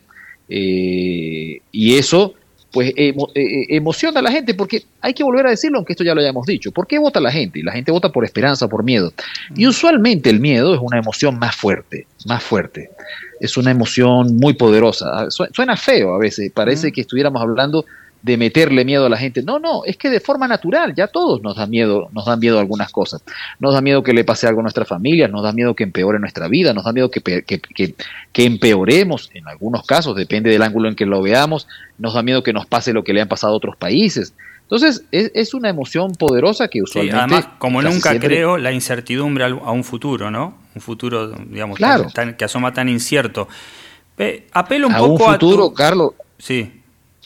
eh, 0.49 1.61
y 1.71 1.95
eso 1.95 2.33
pues 2.71 2.93
eh, 2.95 3.13
eh, 3.35 3.65
emociona 3.69 4.19
a 4.19 4.23
la 4.23 4.31
gente, 4.31 4.53
porque 4.53 4.83
hay 5.01 5.13
que 5.13 5.23
volver 5.23 5.47
a 5.47 5.51
decirlo, 5.51 5.77
aunque 5.77 5.93
esto 5.93 6.03
ya 6.03 6.13
lo 6.13 6.21
hayamos 6.21 6.45
dicho. 6.45 6.71
¿Por 6.71 6.87
qué 6.87 6.99
vota 6.99 7.19
la 7.19 7.31
gente? 7.31 7.63
La 7.63 7.71
gente 7.71 7.91
vota 7.91 8.11
por 8.11 8.25
esperanza, 8.25 8.67
por 8.67 8.83
miedo. 8.83 9.13
Y 9.55 9.67
usualmente 9.67 10.29
el 10.29 10.39
miedo 10.39 10.75
es 10.75 10.81
una 10.81 10.99
emoción 10.99 11.39
más 11.39 11.55
fuerte, 11.55 12.07
más 12.25 12.43
fuerte. 12.43 12.89
Es 13.39 13.55
una 13.57 13.71
emoción 13.71 14.35
muy 14.35 14.53
poderosa. 14.53 15.05
Ah, 15.13 15.27
suena 15.29 15.77
feo 15.77 16.13
a 16.13 16.19
veces, 16.19 16.51
parece 16.51 16.91
que 16.91 17.01
estuviéramos 17.01 17.41
hablando 17.41 17.85
de 18.21 18.37
meterle 18.37 18.83
miedo 18.83 19.05
a 19.05 19.09
la 19.09 19.17
gente. 19.17 19.43
No, 19.43 19.59
no, 19.59 19.83
es 19.85 19.97
que 19.97 20.09
de 20.09 20.19
forma 20.19 20.47
natural, 20.47 20.93
ya 20.95 21.07
todos 21.07 21.41
nos 21.41 21.55
da 21.55 21.67
miedo, 21.67 22.09
nos 22.11 22.25
dan 22.25 22.39
miedo 22.39 22.59
algunas 22.59 22.91
cosas. 22.91 23.23
Nos 23.59 23.73
da 23.73 23.81
miedo 23.81 24.03
que 24.03 24.13
le 24.13 24.23
pase 24.23 24.47
algo 24.47 24.61
a 24.61 24.63
nuestras 24.63 24.87
familias, 24.87 25.29
nos 25.31 25.43
da 25.43 25.51
miedo 25.51 25.75
que 25.75 25.83
empeore 25.83 26.19
nuestra 26.19 26.47
vida, 26.47 26.73
nos 26.73 26.85
da 26.85 26.93
miedo 26.93 27.11
que, 27.11 27.21
que, 27.21 27.43
que, 27.43 28.45
empeoremos, 28.45 29.29
en 29.33 29.47
algunos 29.47 29.85
casos, 29.85 30.15
depende 30.15 30.49
del 30.49 30.61
ángulo 30.63 30.89
en 30.89 30.95
que 30.95 31.05
lo 31.05 31.21
veamos, 31.21 31.67
nos 31.97 32.13
da 32.13 32.23
miedo 32.23 32.43
que 32.43 32.53
nos 32.53 32.65
pase 32.65 32.93
lo 32.93 33.03
que 33.03 33.13
le 33.13 33.21
han 33.21 33.27
pasado 33.27 33.53
a 33.53 33.57
otros 33.57 33.75
países. 33.75 34.33
Entonces, 34.63 35.05
es, 35.11 35.31
es 35.33 35.53
una 35.53 35.69
emoción 35.69 36.11
poderosa 36.13 36.67
que 36.67 36.81
usualmente... 36.81 37.17
además, 37.17 37.47
como 37.59 37.81
nunca 37.81 38.19
creo, 38.19 38.57
la 38.57 38.73
incertidumbre 38.73 39.45
a 39.45 39.71
un 39.71 39.83
futuro, 39.83 40.29
¿no? 40.29 40.57
Un 40.75 40.81
futuro, 40.81 41.29
digamos, 41.29 41.79
que 42.37 42.45
asoma 42.45 42.73
tan 42.73 42.89
incierto. 42.89 43.47
apelo 44.51 44.87
un 44.87 44.93
a 44.93 44.97
poco 44.97 45.23
un 45.25 45.31
futuro, 45.31 45.73
Carlos. 45.73 46.13
Sí 46.37 46.76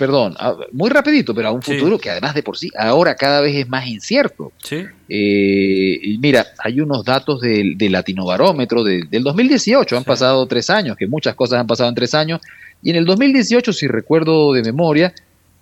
perdón, 0.02 0.36
muy 0.72 0.90
rapidito, 0.90 1.36
pero 1.36 1.50
a 1.50 1.52
un 1.52 1.62
futuro 1.62 2.00
que 2.00 2.10
además 2.10 2.34
de 2.34 2.42
por 2.42 2.58
sí 2.58 2.72
ahora 2.76 3.14
cada 3.14 3.40
vez 3.40 3.56
es 3.56 3.70
más 3.70 3.86
incierto. 3.86 4.52
Sí. 4.58 4.84
Eh, 5.08 6.18
mira, 6.18 6.48
hay 6.58 6.82
unos 6.82 7.06
datos 7.06 7.40
del, 7.40 7.78
Latinobarómetro 7.78 8.84
del 8.84 9.24
2018, 9.24 9.96
han 9.96 10.04
pasado 10.04 10.48
tres 10.48 10.72
años, 10.72 10.98
que 10.98 11.06
muchas 11.06 11.36
cosas 11.36 11.60
han 11.60 11.68
pasado 11.68 11.88
en 11.88 11.94
tres 11.94 12.16
años, 12.16 12.42
y 12.82 12.90
en 12.90 12.96
el 12.96 13.06
2018, 13.06 13.72
si 13.74 13.88
recuerdo 13.88 14.54
de 14.54 14.64
memoria, 14.64 15.14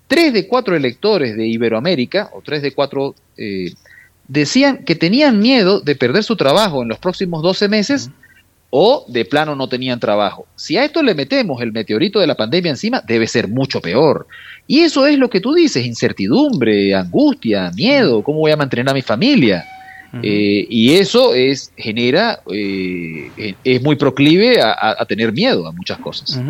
tres 0.08 0.32
de 0.32 0.48
cuatro 0.48 0.74
electores 0.74 1.36
de 1.36 1.46
Iberoamérica, 1.46 2.30
o 2.32 2.40
tres 2.40 2.62
de 2.62 2.72
cuatro, 2.72 3.14
eh, 3.36 3.74
decían 4.26 4.86
que 4.86 4.94
tenían 4.94 5.38
miedo 5.38 5.80
de 5.80 5.96
perder 5.96 6.24
su 6.24 6.36
trabajo 6.36 6.82
en 6.82 6.88
los 6.88 6.98
próximos 6.98 7.42
12 7.42 7.68
meses 7.68 8.08
o 8.70 9.04
de 9.08 9.24
plano 9.24 9.56
no 9.56 9.68
tenían 9.68 10.00
trabajo. 10.00 10.46
Si 10.56 10.76
a 10.76 10.84
esto 10.84 11.02
le 11.02 11.14
metemos 11.14 11.60
el 11.60 11.72
meteorito 11.72 12.20
de 12.20 12.26
la 12.26 12.36
pandemia 12.36 12.70
encima, 12.70 13.02
debe 13.06 13.26
ser 13.26 13.48
mucho 13.48 13.80
peor. 13.80 14.26
Y 14.66 14.80
eso 14.80 15.06
es 15.06 15.18
lo 15.18 15.28
que 15.28 15.40
tú 15.40 15.52
dices, 15.52 15.84
incertidumbre, 15.84 16.94
angustia, 16.94 17.70
miedo, 17.74 18.22
¿cómo 18.22 18.38
voy 18.38 18.52
a 18.52 18.56
mantener 18.56 18.88
a 18.88 18.94
mi 18.94 19.02
familia? 19.02 19.64
Eh, 20.22 20.66
y 20.68 20.94
eso 20.94 21.34
es 21.34 21.72
genera, 21.76 22.40
eh, 22.52 23.54
es 23.62 23.82
muy 23.82 23.94
proclive 23.94 24.60
a, 24.60 25.04
tener 25.06 25.32
miedo 25.32 25.68
a 25.68 25.72
muchas 25.72 25.98
cosas. 25.98 26.40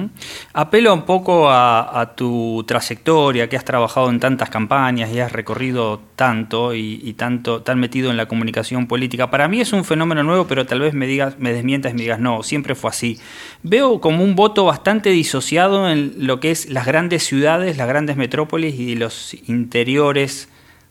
Apelo 0.54 0.94
un 0.94 1.02
poco 1.02 1.50
a, 1.50 2.12
tu 2.16 2.64
trayectoria, 2.66 3.48
que 3.48 3.56
has 3.56 3.64
trabajado 3.64 4.08
en 4.08 4.18
tantas 4.18 4.48
campañas 4.48 5.12
y 5.12 5.20
has 5.20 5.32
recorrido 5.32 6.00
tanto 6.16 6.74
y, 6.74 7.12
tanto 7.14 7.62
tan 7.62 7.78
metido 7.78 8.10
en 8.10 8.16
la 8.16 8.26
comunicación 8.26 8.86
política. 8.86 9.30
Para 9.30 9.46
mí 9.48 9.60
es 9.60 9.72
un 9.72 9.84
fenómeno 9.84 10.22
nuevo, 10.22 10.46
pero 10.46 10.64
tal 10.64 10.80
vez 10.80 10.94
me 10.94 11.06
digas, 11.06 11.38
me 11.38 11.52
desmientas 11.52 11.92
y 11.92 11.96
me 11.96 12.02
digas 12.02 12.20
no, 12.20 12.42
siempre 12.42 12.74
fue 12.74 12.90
así. 12.90 13.18
Veo 13.62 14.00
como 14.00 14.24
un 14.24 14.36
voto 14.36 14.64
bastante 14.64 15.10
disociado 15.10 15.90
en 15.90 16.14
lo 16.16 16.40
que 16.40 16.50
es 16.50 16.70
las 16.70 16.86
grandes 16.86 17.24
ciudades, 17.24 17.76
las 17.76 17.88
grandes 17.88 18.16
metrópolis 18.16 18.78
y 18.78 18.96
los 18.96 19.34
interiores 19.48 20.48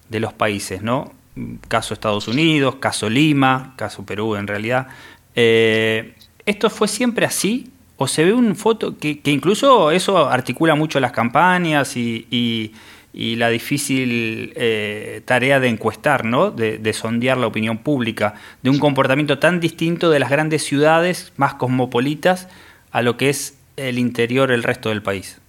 de 0.09 0.19
los 0.19 0.33
países, 0.33 0.81
¿no? 0.81 1.18
Caso 1.67 1.93
Estados 1.93 2.27
Unidos, 2.27 2.75
caso 2.75 3.09
Lima, 3.09 3.73
caso 3.75 4.05
Perú 4.05 4.35
en 4.35 4.47
realidad. 4.47 4.87
Eh, 5.35 6.15
¿Esto 6.45 6.69
fue 6.69 6.87
siempre 6.87 7.25
así? 7.25 7.71
¿O 7.97 8.07
se 8.07 8.23
ve 8.23 8.33
una 8.33 8.55
foto 8.55 8.97
que, 8.97 9.19
incluso 9.25 9.91
eso 9.91 10.29
articula 10.29 10.75
mucho 10.75 10.99
las 10.99 11.11
campañas 11.11 11.95
y, 11.97 12.73
la 13.13 13.49
difícil 13.49 14.53
eh, 14.55 15.21
tarea 15.25 15.59
de 15.59 15.67
encuestar, 15.67 16.23
¿no? 16.23 16.51
De, 16.51 16.93
sondear 16.93 17.37
la 17.37 17.47
opinión 17.47 17.79
pública, 17.79 18.35
de 18.61 18.69
un 18.69 18.79
comportamiento 18.79 19.39
tan 19.39 19.59
distinto 19.59 20.09
de 20.09 20.19
las 20.19 20.29
grandes 20.29 20.63
ciudades 20.63 21.33
más 21.35 21.55
cosmopolitas 21.55 22.47
a 22.91 23.01
lo 23.01 23.17
que 23.17 23.29
es 23.29 23.57
el 23.75 23.99
interior, 23.99 24.51
el 24.51 24.63
resto 24.63 24.89
del 24.89 25.01
país? 25.01 25.41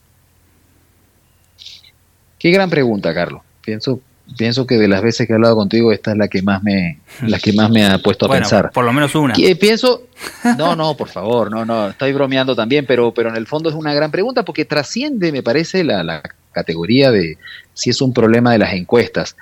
Qué 2.39 2.51
gran 2.51 2.71
pregunta, 2.71 3.15
Carlos. 3.15 3.43
Pienso 3.61 4.01
pienso 4.37 4.67
que 4.67 4.77
de 4.77 4.89
las 4.89 5.03
veces 5.03 5.27
que 5.27 5.33
he 5.33 5.37
hablado 5.37 5.57
contigo, 5.57 5.93
esta 5.93 6.13
es 6.13 6.19
la 6.19 6.29
que 6.29 6.43
más 6.43 6.63
me, 6.63 6.99
la 7.23 7.39
que 7.39 7.53
más 7.53 7.71
me 7.71 7.85
ha 7.85 7.99
puesto 7.99 8.27
a 8.27 8.31
pensar. 8.31 8.71
Por 8.73 8.85
lo 8.85 8.93
menos 8.93 9.15
una. 9.15 9.35
pienso, 9.59 10.05
no, 10.59 10.77
no, 10.77 10.97
por 10.97 11.09
favor, 11.09 11.51
no, 11.51 11.65
no, 11.65 11.91
estoy 11.91 12.13
bromeando 12.13 12.55
también, 12.55 12.87
pero, 12.87 13.13
pero 13.13 13.29
en 13.29 13.37
el 13.37 13.47
fondo 13.47 13.69
es 13.69 13.75
una 13.75 13.95
gran 13.95 14.11
pregunta 14.11 14.45
porque 14.45 14.65
trasciende, 14.65 15.33
me 15.33 15.43
parece, 15.43 15.85
la, 15.85 16.03
la 16.03 16.23
categoría 16.53 17.11
de 17.11 17.39
si 17.75 17.91
es 17.91 18.01
un 18.01 18.13
problema 18.13 18.53
de 18.53 18.59
las 18.59 18.73
encuestas. 18.75 19.37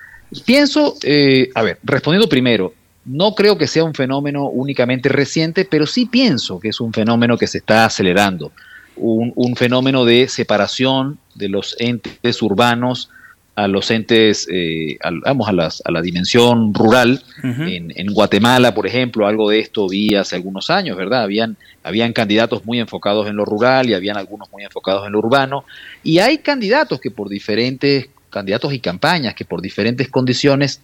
Pienso, 0.45 0.97
eh, 1.03 1.51
a 1.55 1.63
ver, 1.63 1.79
respondiendo 1.83 2.29
primero, 2.29 2.75
no 3.05 3.35
creo 3.35 3.57
que 3.57 3.67
sea 3.67 3.85
un 3.85 3.95
fenómeno 3.95 4.49
únicamente 4.49 5.09
reciente, 5.09 5.65
pero 5.65 5.87
sí 5.87 6.07
pienso 6.07 6.61
que 6.61 6.69
es 6.69 6.81
un 6.81 6.93
fenómeno 6.93 7.39
que 7.39 7.47
se 7.47 7.59
está 7.59 7.87
acelerando. 7.87 8.53
Un, 8.97 9.33
un 9.37 9.55
fenómeno 9.57 10.05
de 10.05 10.29
separación 10.29 11.19
de 11.35 11.49
los 11.49 11.77
entes 11.79 12.43
urbanos 12.43 13.11
a 13.59 13.67
los 13.67 13.91
entes, 13.91 14.47
eh, 14.53 14.99
vamos, 15.25 15.49
a, 15.49 15.53
las, 15.53 15.83
a 15.85 15.91
la 15.91 16.01
dimensión 16.01 16.73
rural. 16.73 17.21
en, 17.43 17.93
en, 17.93 18.07
Guatemala, 18.15 18.73
por 18.73 18.87
ejemplo, 18.87 19.27
algo 19.27 19.51
de 19.51 19.59
esto 19.59 19.89
vi 19.89 20.15
hace 20.15 20.37
algunos 20.37 20.71
años, 20.71 20.97
¿verdad? 20.97 21.23
Habían, 21.25 21.57
habían 21.83 22.13
candidatos 22.13 22.65
muy 22.65 22.79
enfocados 22.79 23.27
en 23.27 23.35
lo 23.35 23.45
rural 23.45 23.91
y 23.91 23.95
habían 23.95 24.17
algunos 24.17 24.49
muy 24.53 24.63
enfocados 24.63 25.05
en 25.05 25.13
lo 25.13 25.19
urbano. 25.19 25.65
Y 26.05 26.21
hay 26.21 26.39
candidatos 26.39 27.01
que 27.01 27.11
por 27.11 27.29
diferentes, 27.29 28.09
candidatos 28.31 28.73
y 28.73 28.79
campañas 28.79 29.35
que 29.35 29.45
por 29.45 29.61
diferentes 29.61 30.09
condiciones 30.09 30.81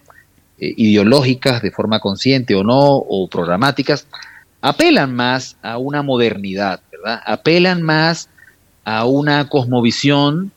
eh, 0.59 0.75
ideológicas, 0.76 1.62
de 1.62 1.71
forma 1.71 2.00
consciente 2.00 2.57
o 2.57 2.64
no, 2.64 2.97
o 2.97 3.28
programáticas, 3.28 4.09
apelan 4.61 5.14
más 5.14 5.57
a 5.62 5.78
una 5.78 6.02
modernidad, 6.02 6.81
¿verdad? 6.90 7.21
Apelan 7.25 7.83
más 7.83 8.31
a 8.83 9.04
una 9.04 9.49
cosmovisión 9.49 10.50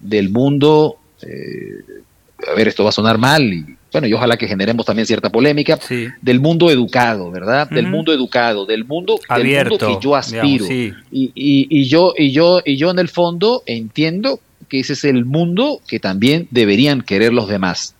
del 0.00 0.30
mundo 0.30 1.00
a 1.22 2.54
ver, 2.54 2.68
esto 2.68 2.84
va 2.84 2.90
a 2.90 2.92
sonar 2.92 3.18
mal, 3.18 3.42
y 3.42 3.76
bueno, 3.92 4.08
y 4.08 4.12
ojalá 4.12 4.36
que 4.36 4.46
generemos 4.46 4.84
también 4.84 5.06
cierta 5.06 5.30
polémica, 5.30 5.78
del 6.20 6.40
mundo 6.40 6.70
educado, 6.70 7.30
¿verdad? 7.30 7.68
Del 7.70 7.86
mundo 7.86 8.12
educado, 8.12 8.66
del 8.66 8.84
mundo, 8.84 9.18
Abierto, 9.28 9.78
que 9.78 9.98
yo 10.00 10.14
aspiro. 10.14 10.66
y, 10.68 10.92
y, 11.10 11.84
yo, 11.86 12.12
y, 12.16 12.30
yo, 12.30 12.60
y 12.64 12.76
yo 12.76 12.90
en 12.90 12.98
el 12.98 13.08
fondo 13.08 13.62
entiendo 13.64 14.40
que 14.68 14.80
ese 14.80 14.92
es 14.92 15.04
el 15.04 15.24
mundo 15.24 15.80
que 15.86 15.98
también 15.98 16.48
deberían 16.50 17.00
querer 17.00 17.32
los 17.32 17.48
demás. 17.48 17.94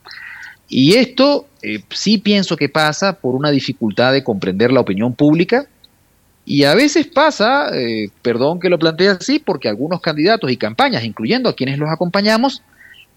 Y 0.68 0.94
esto 0.94 1.46
eh, 1.62 1.80
sí 1.90 2.18
pienso 2.18 2.56
que 2.56 2.68
pasa 2.68 3.14
por 3.14 3.34
una 3.34 3.50
dificultad 3.50 4.12
de 4.12 4.24
comprender 4.24 4.72
la 4.72 4.80
opinión 4.80 5.14
pública, 5.14 5.66
y 6.44 6.62
a 6.64 6.74
veces 6.74 7.08
pasa, 7.08 7.70
eh, 7.74 8.10
perdón 8.22 8.60
que 8.60 8.68
lo 8.68 8.78
plantee 8.78 9.08
así, 9.08 9.38
porque 9.40 9.68
algunos 9.68 10.00
candidatos 10.00 10.50
y 10.50 10.56
campañas, 10.56 11.04
incluyendo 11.04 11.48
a 11.48 11.56
quienes 11.56 11.78
los 11.78 11.90
acompañamos, 11.90 12.62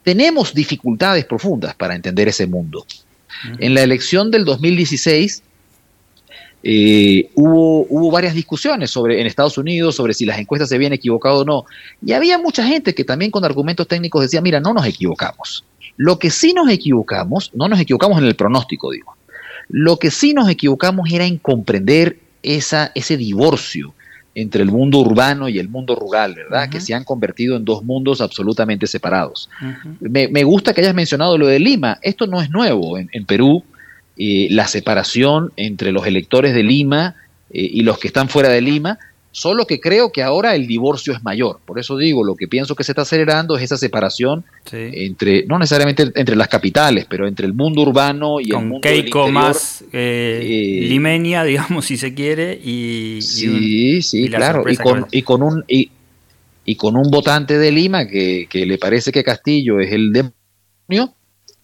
tenemos 0.03 0.53
dificultades 0.53 1.25
profundas 1.25 1.75
para 1.75 1.95
entender 1.95 2.27
ese 2.27 2.47
mundo. 2.47 2.85
En 3.59 3.73
la 3.73 3.83
elección 3.83 4.31
del 4.31 4.43
2016 4.43 5.43
eh, 6.61 7.29
hubo, 7.35 7.85
hubo 7.89 8.11
varias 8.11 8.33
discusiones 8.33 8.91
sobre 8.91 9.21
en 9.21 9.27
Estados 9.27 9.57
Unidos 9.57 9.95
sobre 9.95 10.13
si 10.13 10.25
las 10.25 10.39
encuestas 10.39 10.69
se 10.69 10.75
habían 10.75 10.93
equivocado 10.93 11.39
o 11.39 11.45
no. 11.45 11.65
Y 12.05 12.13
había 12.13 12.37
mucha 12.37 12.65
gente 12.65 12.93
que 12.93 13.03
también 13.03 13.31
con 13.31 13.45
argumentos 13.45 13.87
técnicos 13.87 14.23
decía, 14.23 14.41
mira, 14.41 14.59
no 14.59 14.73
nos 14.73 14.85
equivocamos. 14.85 15.63
Lo 15.97 16.17
que 16.19 16.29
sí 16.29 16.53
nos 16.53 16.69
equivocamos, 16.69 17.51
no 17.53 17.67
nos 17.67 17.79
equivocamos 17.79 18.17
en 18.19 18.25
el 18.25 18.35
pronóstico, 18.35 18.91
digo. 18.91 19.15
Lo 19.69 19.99
que 19.99 20.11
sí 20.11 20.33
nos 20.33 20.49
equivocamos 20.49 21.11
era 21.11 21.25
en 21.25 21.37
comprender 21.37 22.19
esa, 22.41 22.91
ese 22.95 23.17
divorcio 23.17 23.93
entre 24.41 24.63
el 24.63 24.71
mundo 24.71 24.99
urbano 24.99 25.49
y 25.49 25.59
el 25.59 25.69
mundo 25.69 25.95
rural, 25.95 26.35
¿verdad? 26.35 26.69
Que 26.69 26.79
se 26.79 26.93
han 26.93 27.03
convertido 27.03 27.57
en 27.57 27.65
dos 27.65 27.83
mundos 27.83 28.21
absolutamente 28.21 28.87
separados. 28.87 29.49
me, 29.99 30.43
gusta 30.43 30.73
que 30.73 30.81
hayas 30.81 30.95
mencionado 30.95 31.37
lo 31.37 31.47
de 31.47 31.59
Lima. 31.59 31.99
Esto 32.01 32.25
no 32.25 32.41
es 32.41 32.49
nuevo. 32.49 32.97
En, 32.97 33.25
Perú, 33.25 33.63
eh, 34.17 34.47
la 34.51 34.67
separación 34.67 35.51
entre 35.57 35.91
los 35.91 36.07
electores 36.07 36.53
de 36.53 36.63
Lima 36.63 37.15
eh, 37.51 37.69
y 37.73 37.81
los 37.81 37.99
que 37.99 38.07
están 38.07 38.29
fuera 38.29 38.49
de 38.49 38.61
Lima 38.61 38.97
Solo 39.31 39.67
que 39.67 39.79
creo 39.79 40.11
que 40.11 40.23
ahora 40.23 40.55
el 40.55 40.65
divorcio 40.65 41.13
es 41.13 41.23
mayor. 41.23 41.59
Por 41.63 41.77
eso 41.77 41.95
digo, 41.97 42.23
lo 42.23 42.35
que 42.35 42.47
pienso 42.47 42.75
que 42.75 42.83
se 42.83 42.93
está 42.93 43.03
acelerando 43.03 43.55
es 43.55 43.63
esa 43.63 43.77
separación 43.77 44.43
entre, 44.71 45.45
no 45.45 45.59
necesariamente 45.59 46.11
entre 46.15 46.35
las 46.35 46.47
capitales, 46.47 47.05
pero 47.07 47.27
entre 47.27 47.45
el 47.45 47.53
mundo 47.53 47.83
urbano 47.83 48.39
y 48.39 48.51
el 48.51 48.65
mundo 48.65 48.81
Keiko 48.81 49.29
más 49.29 49.83
eh, 49.93 50.39
eh, 50.41 50.87
limeña, 50.87 51.43
digamos, 51.45 51.85
si 51.85 51.97
se 51.97 52.15
quiere, 52.15 52.53
y, 52.53 53.19
sí, 53.21 54.01
sí, 54.01 54.29
claro, 54.29 54.63
y 54.67 54.75
con, 54.77 55.05
y 55.11 55.21
con, 55.21 55.43
un 55.43 55.63
y, 55.67 56.75
con 56.75 56.95
un 56.95 57.11
votante 57.11 57.59
de 57.59 57.71
Lima 57.71 58.07
que, 58.07 58.47
le 58.51 58.77
parece 58.79 59.11
que 59.11 59.23
Castillo 59.23 59.79
es 59.79 59.91
el 59.91 60.11
demonio 60.11 61.13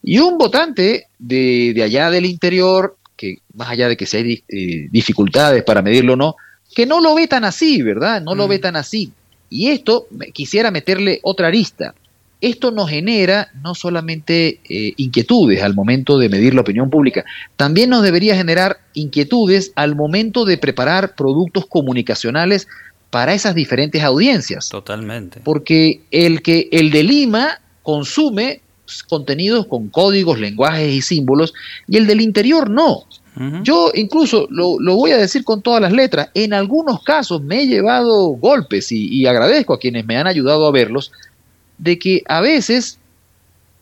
y 0.04 0.18
un 0.20 0.38
votante 0.38 1.06
de, 1.18 1.74
allá 1.82 2.10
del 2.10 2.26
interior 2.26 2.96
que 3.16 3.38
más 3.54 3.70
allá 3.70 3.88
de 3.88 3.96
que 3.96 4.06
si 4.06 4.16
hay 4.18 4.44
eh, 4.48 4.88
dificultades 4.90 5.64
para 5.64 5.82
medirlo 5.82 6.12
o 6.12 6.16
no, 6.16 6.36
que 6.74 6.86
no 6.86 7.00
lo 7.00 7.14
ve 7.14 7.26
tan 7.26 7.44
así, 7.44 7.82
¿verdad? 7.82 8.20
No 8.22 8.34
lo 8.34 8.48
ve 8.48 8.58
tan 8.58 8.76
así. 8.76 9.12
Y 9.48 9.68
esto, 9.68 10.08
quisiera 10.32 10.70
meterle 10.70 11.20
otra 11.22 11.48
arista. 11.48 11.94
Esto 12.40 12.70
nos 12.70 12.90
genera 12.90 13.48
no 13.62 13.74
solamente 13.74 14.60
eh, 14.68 14.92
inquietudes 14.96 15.62
al 15.62 15.74
momento 15.74 16.18
de 16.18 16.28
medir 16.28 16.54
la 16.54 16.60
opinión 16.60 16.90
pública, 16.90 17.24
también 17.56 17.88
nos 17.88 18.02
debería 18.02 18.36
generar 18.36 18.78
inquietudes 18.92 19.72
al 19.74 19.96
momento 19.96 20.44
de 20.44 20.58
preparar 20.58 21.14
productos 21.14 21.64
comunicacionales 21.66 22.68
para 23.10 23.32
esas 23.32 23.54
diferentes 23.54 24.02
audiencias. 24.02 24.68
Totalmente. 24.68 25.40
Porque 25.42 26.02
el 26.10 26.42
que 26.42 26.68
el 26.72 26.90
de 26.90 27.02
Lima 27.04 27.60
consume 27.82 28.60
contenidos 29.08 29.66
con 29.66 29.88
códigos, 29.88 30.38
lenguajes 30.38 30.92
y 30.92 31.02
símbolos 31.02 31.54
y 31.88 31.96
el 31.96 32.06
del 32.06 32.20
interior 32.20 32.68
no. 32.70 33.04
Yo 33.62 33.90
incluso 33.94 34.46
lo, 34.50 34.78
voy 34.78 35.10
a 35.10 35.18
decir 35.18 35.44
con 35.44 35.60
todas 35.60 35.82
las 35.82 35.92
letras, 35.92 36.30
en 36.32 36.54
algunos 36.54 37.02
casos 37.02 37.42
me 37.42 37.62
he 37.62 37.66
llevado 37.66 38.28
golpes 38.28 38.90
y, 38.90 39.26
agradezco 39.26 39.74
a 39.74 39.78
quienes 39.78 40.06
me 40.06 40.16
han 40.16 40.26
ayudado 40.26 40.66
a 40.66 40.72
verlos, 40.72 41.12
de 41.76 41.98
que 41.98 42.22
a 42.26 42.40
veces 42.40 42.98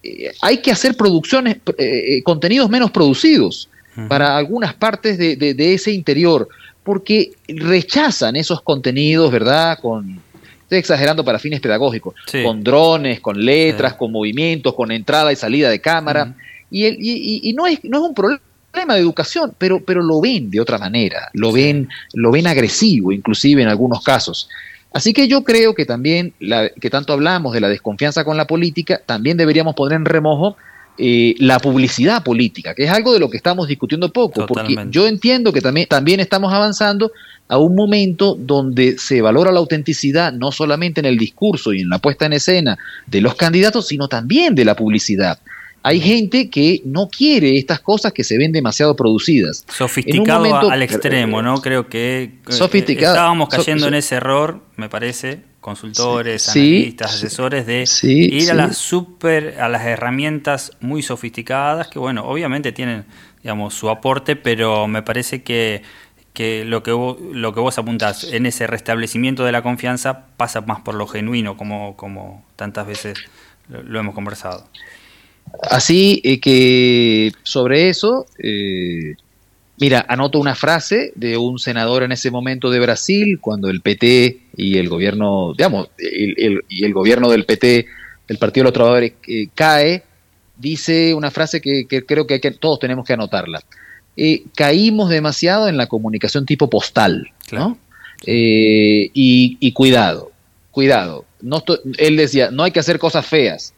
eh, 0.02 0.32
hay 0.42 0.58
que 0.58 0.72
hacer 0.72 0.96
producciones, 0.96 1.58
eh, 1.78 2.16
eh, 2.16 2.22
contenidos 2.24 2.68
menos 2.68 2.90
producidos 2.90 3.68
para 4.08 4.36
algunas 4.36 4.74
partes 4.74 5.18
de, 5.18 5.74
ese 5.74 5.92
interior, 5.92 6.48
porque 6.82 7.30
rechazan 7.46 8.34
esos 8.34 8.60
contenidos, 8.60 9.30
¿verdad? 9.30 9.78
Con, 9.80 10.20
estoy 10.62 10.78
exagerando 10.78 11.24
para 11.24 11.38
fines 11.38 11.60
pedagógicos, 11.60 12.16
con 12.42 12.64
drones, 12.64 13.20
con 13.20 13.44
letras, 13.44 13.94
con 13.94 14.10
movimientos, 14.10 14.74
con 14.74 14.90
entrada 14.90 15.32
y 15.32 15.36
salida 15.36 15.70
de 15.70 15.80
cámara. 15.80 16.34
y, 16.72 16.86
el, 16.86 16.96
y, 16.98 17.52
no, 17.52 17.68
es, 17.68 17.84
no 17.84 17.98
es 17.98 18.08
un 18.08 18.14
problema 18.14 18.40
de 18.74 19.00
educación, 19.00 19.54
pero, 19.56 19.82
pero 19.84 20.02
lo 20.02 20.20
ven 20.20 20.50
de 20.50 20.60
otra 20.60 20.78
manera, 20.78 21.30
lo 21.32 21.52
ven, 21.52 21.88
lo 22.12 22.30
ven 22.30 22.46
agresivo, 22.46 23.12
inclusive 23.12 23.62
en 23.62 23.68
algunos 23.68 24.02
casos. 24.02 24.48
Así 24.92 25.12
que 25.12 25.26
yo 25.26 25.42
creo 25.42 25.74
que 25.74 25.86
también, 25.86 26.34
la, 26.38 26.68
que 26.68 26.90
tanto 26.90 27.12
hablamos 27.12 27.52
de 27.54 27.60
la 27.60 27.68
desconfianza 27.68 28.24
con 28.24 28.36
la 28.36 28.46
política, 28.46 29.00
también 29.04 29.36
deberíamos 29.36 29.74
poner 29.74 29.96
en 29.96 30.04
remojo 30.04 30.56
eh, 30.98 31.34
la 31.38 31.58
publicidad 31.58 32.22
política, 32.22 32.74
que 32.74 32.84
es 32.84 32.90
algo 32.90 33.12
de 33.12 33.18
lo 33.18 33.28
que 33.28 33.36
estamos 33.36 33.66
discutiendo 33.66 34.12
poco, 34.12 34.46
porque 34.46 34.76
yo 34.90 35.08
entiendo 35.08 35.52
que 35.52 35.60
también, 35.60 35.88
también 35.88 36.20
estamos 36.20 36.52
avanzando 36.52 37.10
a 37.48 37.58
un 37.58 37.74
momento 37.74 38.36
donde 38.38 38.96
se 38.98 39.20
valora 39.20 39.50
la 39.50 39.58
autenticidad 39.58 40.32
no 40.32 40.52
solamente 40.52 41.00
en 41.00 41.06
el 41.06 41.18
discurso 41.18 41.72
y 41.72 41.80
en 41.80 41.88
la 41.88 41.98
puesta 41.98 42.26
en 42.26 42.34
escena 42.34 42.78
de 43.06 43.20
los 43.20 43.34
candidatos, 43.34 43.88
sino 43.88 44.06
también 44.06 44.54
de 44.54 44.64
la 44.64 44.76
publicidad 44.76 45.38
hay 45.86 46.00
gente 46.00 46.48
que 46.48 46.80
no 46.86 47.08
quiere 47.08 47.58
estas 47.58 47.78
cosas 47.78 48.14
que 48.14 48.24
se 48.24 48.38
ven 48.38 48.52
demasiado 48.52 48.96
producidas. 48.96 49.66
Sofisticado 49.68 50.70
al 50.70 50.82
extremo, 50.82 51.42
¿no? 51.42 51.60
Creo 51.60 51.90
que 51.90 52.38
eh, 52.48 52.96
estábamos 52.98 53.50
cayendo 53.50 53.88
en 53.88 53.94
ese 53.94 54.14
error, 54.14 54.62
me 54.76 54.88
parece, 54.88 55.42
consultores, 55.60 56.48
analistas, 56.48 57.16
asesores, 57.16 57.66
de 57.66 57.84
ir 58.02 58.50
a 58.50 58.54
las 58.54 58.78
super, 58.78 59.60
a 59.60 59.68
las 59.68 59.84
herramientas 59.84 60.72
muy 60.80 61.02
sofisticadas, 61.02 61.88
que 61.88 61.98
bueno, 61.98 62.24
obviamente 62.24 62.72
tienen, 62.72 63.04
digamos, 63.42 63.74
su 63.74 63.90
aporte, 63.90 64.36
pero 64.36 64.88
me 64.88 65.02
parece 65.02 65.42
que 65.42 65.82
que 66.32 66.64
lo 66.64 66.82
que 66.82 66.90
vos, 66.90 67.16
lo 67.20 67.54
que 67.54 67.60
vos 67.60 67.78
apuntás 67.78 68.24
en 68.24 68.46
ese 68.46 68.66
restablecimiento 68.66 69.44
de 69.44 69.52
la 69.52 69.62
confianza 69.62 70.26
pasa 70.36 70.62
más 70.62 70.80
por 70.80 70.96
lo 70.96 71.06
genuino, 71.06 71.56
como, 71.56 71.94
como 71.94 72.44
tantas 72.56 72.88
veces 72.88 73.18
lo 73.68 74.00
hemos 74.00 74.14
conversado. 74.16 74.66
Así 75.62 76.20
eh, 76.24 76.40
que 76.40 77.32
sobre 77.42 77.88
eso, 77.88 78.26
eh, 78.38 79.14
mira, 79.78 80.04
anoto 80.08 80.38
una 80.38 80.54
frase 80.54 81.12
de 81.14 81.36
un 81.36 81.58
senador 81.58 82.02
en 82.02 82.12
ese 82.12 82.30
momento 82.30 82.70
de 82.70 82.80
Brasil, 82.80 83.38
cuando 83.40 83.68
el 83.68 83.80
PT 83.80 84.40
y 84.56 84.78
el 84.78 84.88
gobierno, 84.88 85.52
digamos, 85.56 85.88
y 85.98 86.84
el 86.84 86.92
gobierno 86.92 87.30
del 87.30 87.44
PT, 87.44 87.86
el 88.28 88.38
Partido 88.38 88.62
de 88.62 88.64
los 88.64 88.72
Trabajadores, 88.72 89.12
eh, 89.28 89.48
cae, 89.54 90.02
dice 90.56 91.14
una 91.14 91.30
frase 91.30 91.60
que, 91.60 91.86
creo 92.06 92.26
que, 92.26 92.38
todos 92.52 92.78
tenemos 92.78 93.06
que 93.06 93.12
anotarla. 93.12 93.62
caímos 94.54 95.08
demasiado 95.08 95.68
en 95.68 95.76
la 95.76 95.86
comunicación 95.86 96.46
tipo 96.46 96.68
postal, 96.68 97.30
¿no? 97.52 97.78
y, 98.26 99.10
y, 99.60 99.72
cuidado, 99.72 100.32
cuidado. 100.70 101.26
No 101.42 101.62
él 101.98 102.16
decía, 102.16 102.50
no 102.50 102.62
hay 102.62 102.70
que 102.70 102.80
hacer 102.80 102.98
cosas 102.98 103.26
feas, 103.26 103.74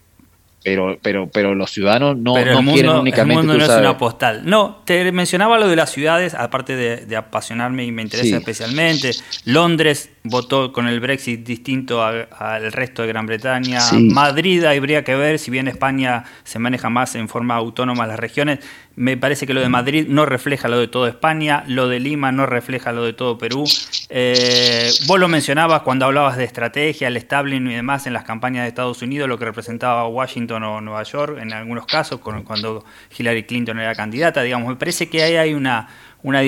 pero, 0.66 0.98
pero, 1.00 1.28
pero 1.28 1.54
los 1.54 1.70
ciudadanos 1.70 2.16
no, 2.16 2.32
no 2.44 2.72
quieren 2.72 2.90
únicamente. 2.90 3.40
El 3.40 3.46
mundo 3.46 3.56
no 3.56 3.72
es 3.72 3.78
una 3.78 3.96
postal. 3.96 4.42
No, 4.44 4.82
te 4.84 5.12
mencionaba 5.12 5.60
lo 5.60 5.68
de 5.68 5.76
las 5.76 5.92
ciudades, 5.92 6.34
aparte 6.34 6.74
de, 6.74 7.16
apasionarme 7.16 7.84
y 7.84 7.92
me 7.92 8.02
interesa 8.02 8.38
especialmente. 8.38 9.12
Londres 9.44 10.10
votó 10.24 10.72
con 10.72 10.88
el 10.88 10.98
Brexit 10.98 11.46
distinto 11.46 12.02
al 12.02 12.72
resto 12.72 13.02
de 13.02 13.08
Gran 13.08 13.26
Bretaña. 13.26 13.78
Madrid 13.92 14.64
habría 14.64 15.04
que 15.04 15.14
ver, 15.14 15.38
si 15.38 15.52
bien 15.52 15.68
España 15.68 16.24
se 16.42 16.58
maneja 16.58 16.90
más 16.90 17.14
en 17.14 17.28
forma 17.28 17.54
autónoma 17.54 18.04
las 18.08 18.18
regiones, 18.18 18.58
me 18.96 19.18
parece 19.18 19.46
que 19.46 19.52
lo 19.52 19.60
de 19.60 19.68
Madrid 19.68 20.06
no 20.08 20.24
refleja 20.24 20.68
lo 20.68 20.78
de 20.78 20.88
todo 20.88 21.06
España, 21.06 21.64
lo 21.68 21.86
de 21.86 22.00
Lima 22.00 22.32
no 22.32 22.46
refleja 22.46 22.92
lo 22.92 23.04
de 23.04 23.12
todo 23.12 23.36
Perú. 23.36 23.64
Eh, 24.08 24.90
vos 25.06 25.20
lo 25.20 25.28
mencionabas 25.28 25.82
cuando 25.82 26.06
hablabas 26.06 26.38
de 26.38 26.44
estrategia, 26.44 27.08
el 27.08 27.18
establishment 27.18 27.72
y 27.72 27.74
demás 27.74 28.06
en 28.06 28.14
las 28.14 28.24
campañas 28.24 28.64
de 28.64 28.68
Estados 28.68 29.02
Unidos, 29.02 29.28
lo 29.28 29.38
que 29.38 29.44
representaba 29.44 30.08
Washington 30.08 30.62
o 30.64 30.80
Nueva 30.80 31.02
York 31.02 31.38
en 31.42 31.52
algunos 31.52 31.84
casos, 31.84 32.20
cuando 32.20 32.84
Hillary 33.16 33.44
Clinton 33.44 33.78
era 33.78 33.94
candidata, 33.94 34.42
digamos, 34.42 34.70
me 34.70 34.76
parece 34.76 35.10
que 35.10 35.22
ahí 35.22 35.36
hay 35.36 35.52
una, 35.52 35.88
una, 36.22 36.40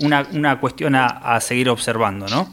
una, 0.00 0.26
una 0.32 0.60
cuestión 0.60 0.94
a, 0.94 1.06
a 1.06 1.40
seguir 1.40 1.68
observando, 1.68 2.28
¿no? 2.28 2.48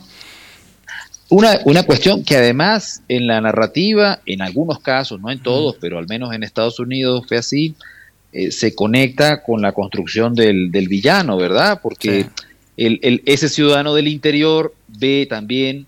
Una, 1.29 1.59
una, 1.65 1.83
cuestión 1.83 2.23
que 2.23 2.37
además 2.37 3.01
en 3.07 3.27
la 3.27 3.41
narrativa, 3.41 4.19
en 4.25 4.41
algunos 4.41 4.79
casos, 4.79 5.19
no 5.19 5.31
en 5.31 5.39
todos, 5.39 5.75
pero 5.79 5.97
al 5.97 6.07
menos 6.07 6.33
en 6.33 6.43
Estados 6.43 6.79
Unidos 6.79 7.25
fue 7.27 7.37
así, 7.37 7.75
eh, 8.37 8.51
se 8.51 8.75
conecta 8.75 9.41
con 9.41 9.61
la 9.61 9.71
construcción 9.71 10.35
del, 10.35 10.69
villano, 10.89 11.37
¿verdad? 11.37 11.79
Porque 11.81 12.25
el, 12.75 13.21
ese 13.25 13.47
ciudadano 13.47 13.93
del 13.93 14.09
interior 14.09 14.75
ve 14.89 15.25
también, 15.29 15.85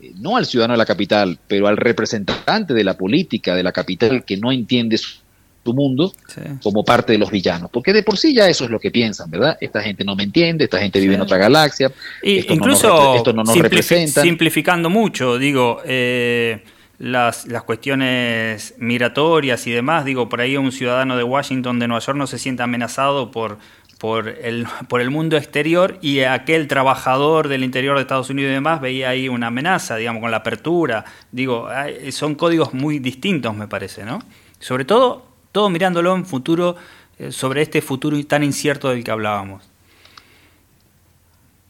eh, 0.00 0.12
no 0.14 0.36
al 0.36 0.46
ciudadano 0.46 0.74
de 0.74 0.78
la 0.78 0.86
capital, 0.86 1.40
pero 1.48 1.66
al 1.66 1.76
representante 1.76 2.72
de 2.72 2.84
la 2.84 2.96
política 2.96 3.56
de 3.56 3.64
la 3.64 3.72
capital 3.72 4.24
que 4.24 4.36
no 4.36 4.52
entiende 4.52 4.96
su, 4.96 5.18
mundo 5.64 6.14
como 6.62 6.82
parte 6.82 7.12
de 7.12 7.18
los 7.18 7.30
villanos, 7.30 7.70
porque 7.70 7.92
de 7.92 8.02
por 8.02 8.16
sí 8.16 8.34
ya 8.34 8.48
eso 8.48 8.64
es 8.64 8.70
lo 8.70 8.80
que 8.80 8.90
piensan, 8.90 9.30
¿verdad? 9.30 9.58
Esta 9.60 9.82
gente 9.82 10.02
no 10.02 10.16
me 10.16 10.22
entiende, 10.22 10.64
esta 10.64 10.78
gente 10.78 10.98
vive 10.98 11.16
en 11.16 11.20
otra 11.20 11.36
galaxia, 11.36 11.92
y, 12.22 12.50
incluso 12.54 13.16
esto 13.16 13.34
no 13.34 13.44
nos 13.44 13.54
representa. 13.58 14.22
Simplificando 14.22 14.88
mucho, 14.88 15.36
digo, 15.36 15.82
eh, 15.84 16.62
las, 16.98 17.46
las 17.46 17.62
cuestiones 17.62 18.74
migratorias 18.78 19.66
y 19.66 19.70
demás. 19.70 20.04
Digo, 20.04 20.28
por 20.28 20.40
ahí 20.40 20.56
un 20.56 20.72
ciudadano 20.72 21.16
de 21.16 21.24
Washington, 21.24 21.78
de 21.78 21.88
Nueva 21.88 22.04
York, 22.04 22.18
no 22.18 22.26
se 22.26 22.38
siente 22.38 22.62
amenazado 22.62 23.30
por, 23.30 23.58
por, 23.98 24.28
el, 24.28 24.66
por 24.88 25.00
el 25.00 25.10
mundo 25.10 25.36
exterior 25.36 25.98
y 26.00 26.20
aquel 26.20 26.68
trabajador 26.68 27.48
del 27.48 27.64
interior 27.64 27.96
de 27.96 28.02
Estados 28.02 28.30
Unidos 28.30 28.50
y 28.50 28.54
demás 28.54 28.80
veía 28.80 29.10
ahí 29.10 29.28
una 29.28 29.48
amenaza, 29.48 29.96
digamos, 29.96 30.20
con 30.20 30.30
la 30.30 30.38
apertura. 30.38 31.04
Digo, 31.30 31.68
son 32.10 32.34
códigos 32.34 32.74
muy 32.74 32.98
distintos, 32.98 33.54
me 33.54 33.68
parece, 33.68 34.04
¿no? 34.04 34.20
Sobre 34.58 34.84
todo, 34.84 35.26
todo 35.52 35.70
mirándolo 35.70 36.14
en 36.14 36.26
futuro, 36.26 36.76
eh, 37.18 37.30
sobre 37.30 37.62
este 37.62 37.80
futuro 37.80 38.16
tan 38.26 38.42
incierto 38.42 38.90
del 38.90 39.04
que 39.04 39.10
hablábamos. 39.10 39.68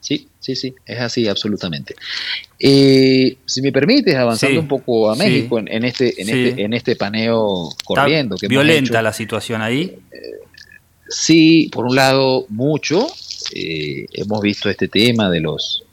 Sí, 0.09 0.27
sí, 0.41 0.57
sí, 0.57 0.75
es 0.87 1.01
así, 1.01 1.29
absolutamente. 1.29 1.95
Eh, 2.59 3.37
si 3.45 3.61
me 3.61 3.71
permites, 3.71 4.15
avanzando 4.15 4.59
un 4.59 4.67
poco 4.67 5.11
a 5.11 5.15
México 5.15 5.59
en, 5.59 5.85
este, 5.85 6.23
en, 6.23 6.31
este, 6.31 6.63
en 6.63 6.73
este 6.73 6.97
paneo 6.97 7.69
corriendo. 7.85 8.39
que 8.39 8.49
violenta 8.49 9.03
la 9.03 9.13
situación 9.13 9.61
ahí. 9.61 9.99
Eh, 10.11 10.19
sí, 11.11 11.69
por 11.71 11.85
un 11.85 11.95
lado, 11.95 12.47
mucho. 12.49 13.07
Eh, 13.55 14.07
hemos 14.15 14.41
visto 14.41 14.71
este 14.71 14.89
tema 14.89 15.29
de 15.29 15.41
los 15.41 15.85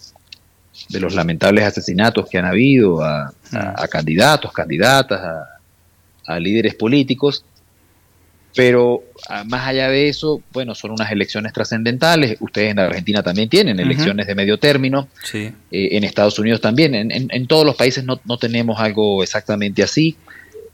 de 0.87 0.99
los 1.01 1.13
lamentables 1.13 1.65
asesinatos 1.65 2.29
que 2.29 2.37
han 2.37 2.45
habido 2.45 3.03
a, 3.03 3.33
mm. 3.51 3.89
candidatos, 3.89 4.53
candidatas, 4.53 5.19
a 6.25 6.39
líderes 6.39 6.75
políticos. 6.75 7.43
Pero 8.55 9.03
ah, 9.27 9.43
más 9.43 9.67
allá 9.67 9.89
de 9.89 10.07
eso, 10.07 10.41
bueno, 10.53 10.73
son 10.75 10.91
unas 10.91 11.11
elecciones 11.11 11.51
trascendentales. 11.51 12.37
Ustedes 12.39 12.71
en 12.71 12.79
Argentina 12.79 13.21
también 13.21 13.49
tienen 13.49 13.79
elecciones 13.79 14.27
de 14.27 14.33
medio 14.33 14.57
término. 14.57 15.09
Sí. 15.23 15.51
Eh, 15.71 15.89
en 15.91 16.05
Estados 16.05 16.39
Unidos 16.39 16.61
también. 16.61 16.95
En, 16.95 17.47
todos 17.47 17.65
los 17.65 17.75
países 17.75 18.05
no, 18.05 18.37
tenemos 18.37 18.79
algo 18.79 19.21
exactamente 19.21 19.83
así. 19.83 20.15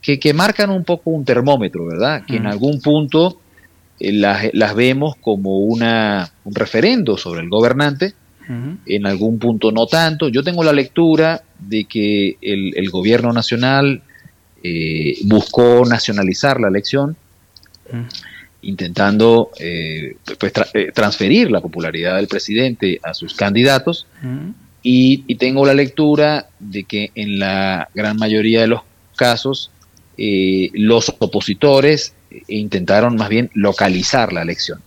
Que, 0.00 0.32
marcan 0.32 0.70
un 0.70 0.84
poco 0.84 1.10
un 1.10 1.24
termómetro, 1.24 1.84
¿verdad? 1.86 2.24
Que 2.24 2.36
en 2.36 2.46
algún 2.46 2.80
punto 2.80 3.40
eh, 3.98 4.12
las, 4.12 4.74
vemos 4.76 5.16
como 5.16 5.58
una, 5.58 6.30
un 6.44 6.54
referendo 6.54 7.16
sobre 7.16 7.40
el 7.40 7.48
gobernante. 7.48 8.14
En 8.86 9.06
algún 9.06 9.38
punto 9.38 9.72
no 9.72 9.86
tanto. 9.86 10.28
Yo 10.28 10.42
tengo 10.42 10.62
la 10.62 10.72
lectura 10.72 11.42
de 11.58 11.84
que 11.84 12.36
el, 12.42 12.90
gobierno 12.90 13.32
nacional 13.32 14.02
eh, 14.62 15.16
buscó 15.24 15.84
nacionalizar 15.86 16.60
la 16.60 16.68
elección 16.68 17.16
intentando 18.62 19.50
eh, 19.58 20.16
pues, 20.38 20.52
eh, 20.74 20.92
transferir 20.94 21.50
la 21.50 21.60
popularidad 21.60 22.16
del 22.16 22.28
presidente 22.28 23.00
a 23.02 23.12
sus 23.14 23.34
candidatos, 23.34 24.06
y, 24.84 25.34
tengo 25.36 25.64
la 25.64 25.74
lectura 25.74 26.48
de 26.58 26.84
que 26.84 27.10
en 27.14 27.38
la 27.38 27.88
gran 27.94 28.16
mayoría 28.16 28.62
de 28.62 28.66
los 28.66 28.80
casos 29.16 29.70
eh, 30.18 30.70
los 30.74 31.08
opositores 31.18 32.14
intentaron 32.48 33.16
más 33.16 33.28
bien 33.28 33.50
localizar 33.54 34.32
la 34.32 34.42
elección. 34.42 34.80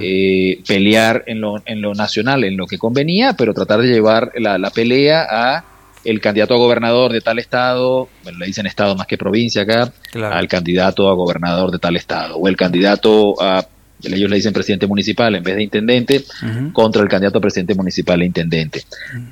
Eh, 0.00 0.60
pelear 0.66 1.22
en 1.28 1.40
lo, 1.40 1.62
en 1.64 1.80
lo 1.80 1.94
nacional, 1.94 2.42
en 2.42 2.56
lo 2.56 2.66
que 2.66 2.76
convenía, 2.76 3.34
pero 3.34 3.54
tratar 3.54 3.80
de 3.80 3.86
llevar 3.86 4.32
la, 4.34 4.58
la 4.58 4.70
pelea 4.70 5.26
a 5.30 5.64
el 6.04 6.20
candidato 6.20 6.54
a 6.54 6.58
gobernador 6.58 7.12
de 7.12 7.20
tal 7.20 7.38
estado, 7.38 8.08
bueno, 8.22 8.38
le 8.38 8.46
dicen 8.46 8.66
estado 8.66 8.94
más 8.96 9.06
que 9.06 9.18
provincia 9.18 9.62
acá, 9.62 9.92
al 10.14 10.48
candidato 10.48 11.08
a 11.08 11.14
gobernador 11.14 11.70
de 11.70 11.78
tal 11.78 11.96
estado, 11.96 12.36
o 12.36 12.48
el 12.48 12.56
candidato 12.56 13.34
a, 13.40 13.66
ellos 14.02 14.30
le 14.30 14.36
dicen 14.36 14.52
presidente 14.52 14.86
municipal 14.86 15.34
en 15.34 15.42
vez 15.42 15.56
de 15.56 15.62
intendente, 15.62 16.24
contra 16.72 17.02
el 17.02 17.08
candidato 17.08 17.38
a 17.38 17.40
presidente 17.42 17.74
municipal 17.74 18.22
e 18.22 18.26
intendente. 18.26 18.84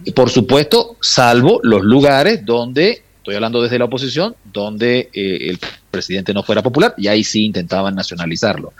Y 0.04 0.12
por 0.12 0.30
supuesto, 0.30 0.96
salvo 1.00 1.60
los 1.62 1.82
lugares 1.82 2.44
donde, 2.44 3.02
estoy 3.16 3.34
hablando 3.34 3.62
desde 3.62 3.78
la 3.78 3.86
oposición, 3.86 4.34
donde 4.52 5.08
eh, 5.12 5.48
el 5.48 5.58
presidente 5.90 6.34
no 6.34 6.42
fuera 6.42 6.62
popular, 6.62 6.94
y 6.98 7.08
ahí 7.08 7.24
sí 7.24 7.44
intentaban 7.44 7.94
nacionalizarlo. 7.94 8.74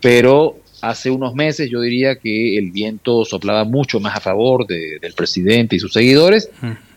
Pero 0.00 0.56
hace 0.82 1.10
unos 1.10 1.34
meses 1.34 1.70
yo 1.70 1.80
diría 1.80 2.16
que 2.16 2.58
el 2.58 2.70
viento 2.70 3.24
soplaba 3.24 3.64
mucho 3.64 4.00
más 4.00 4.16
a 4.16 4.20
favor 4.20 4.66
del 4.66 5.12
presidente 5.14 5.76
y 5.76 5.78
sus 5.78 5.92
seguidores. 5.92 6.50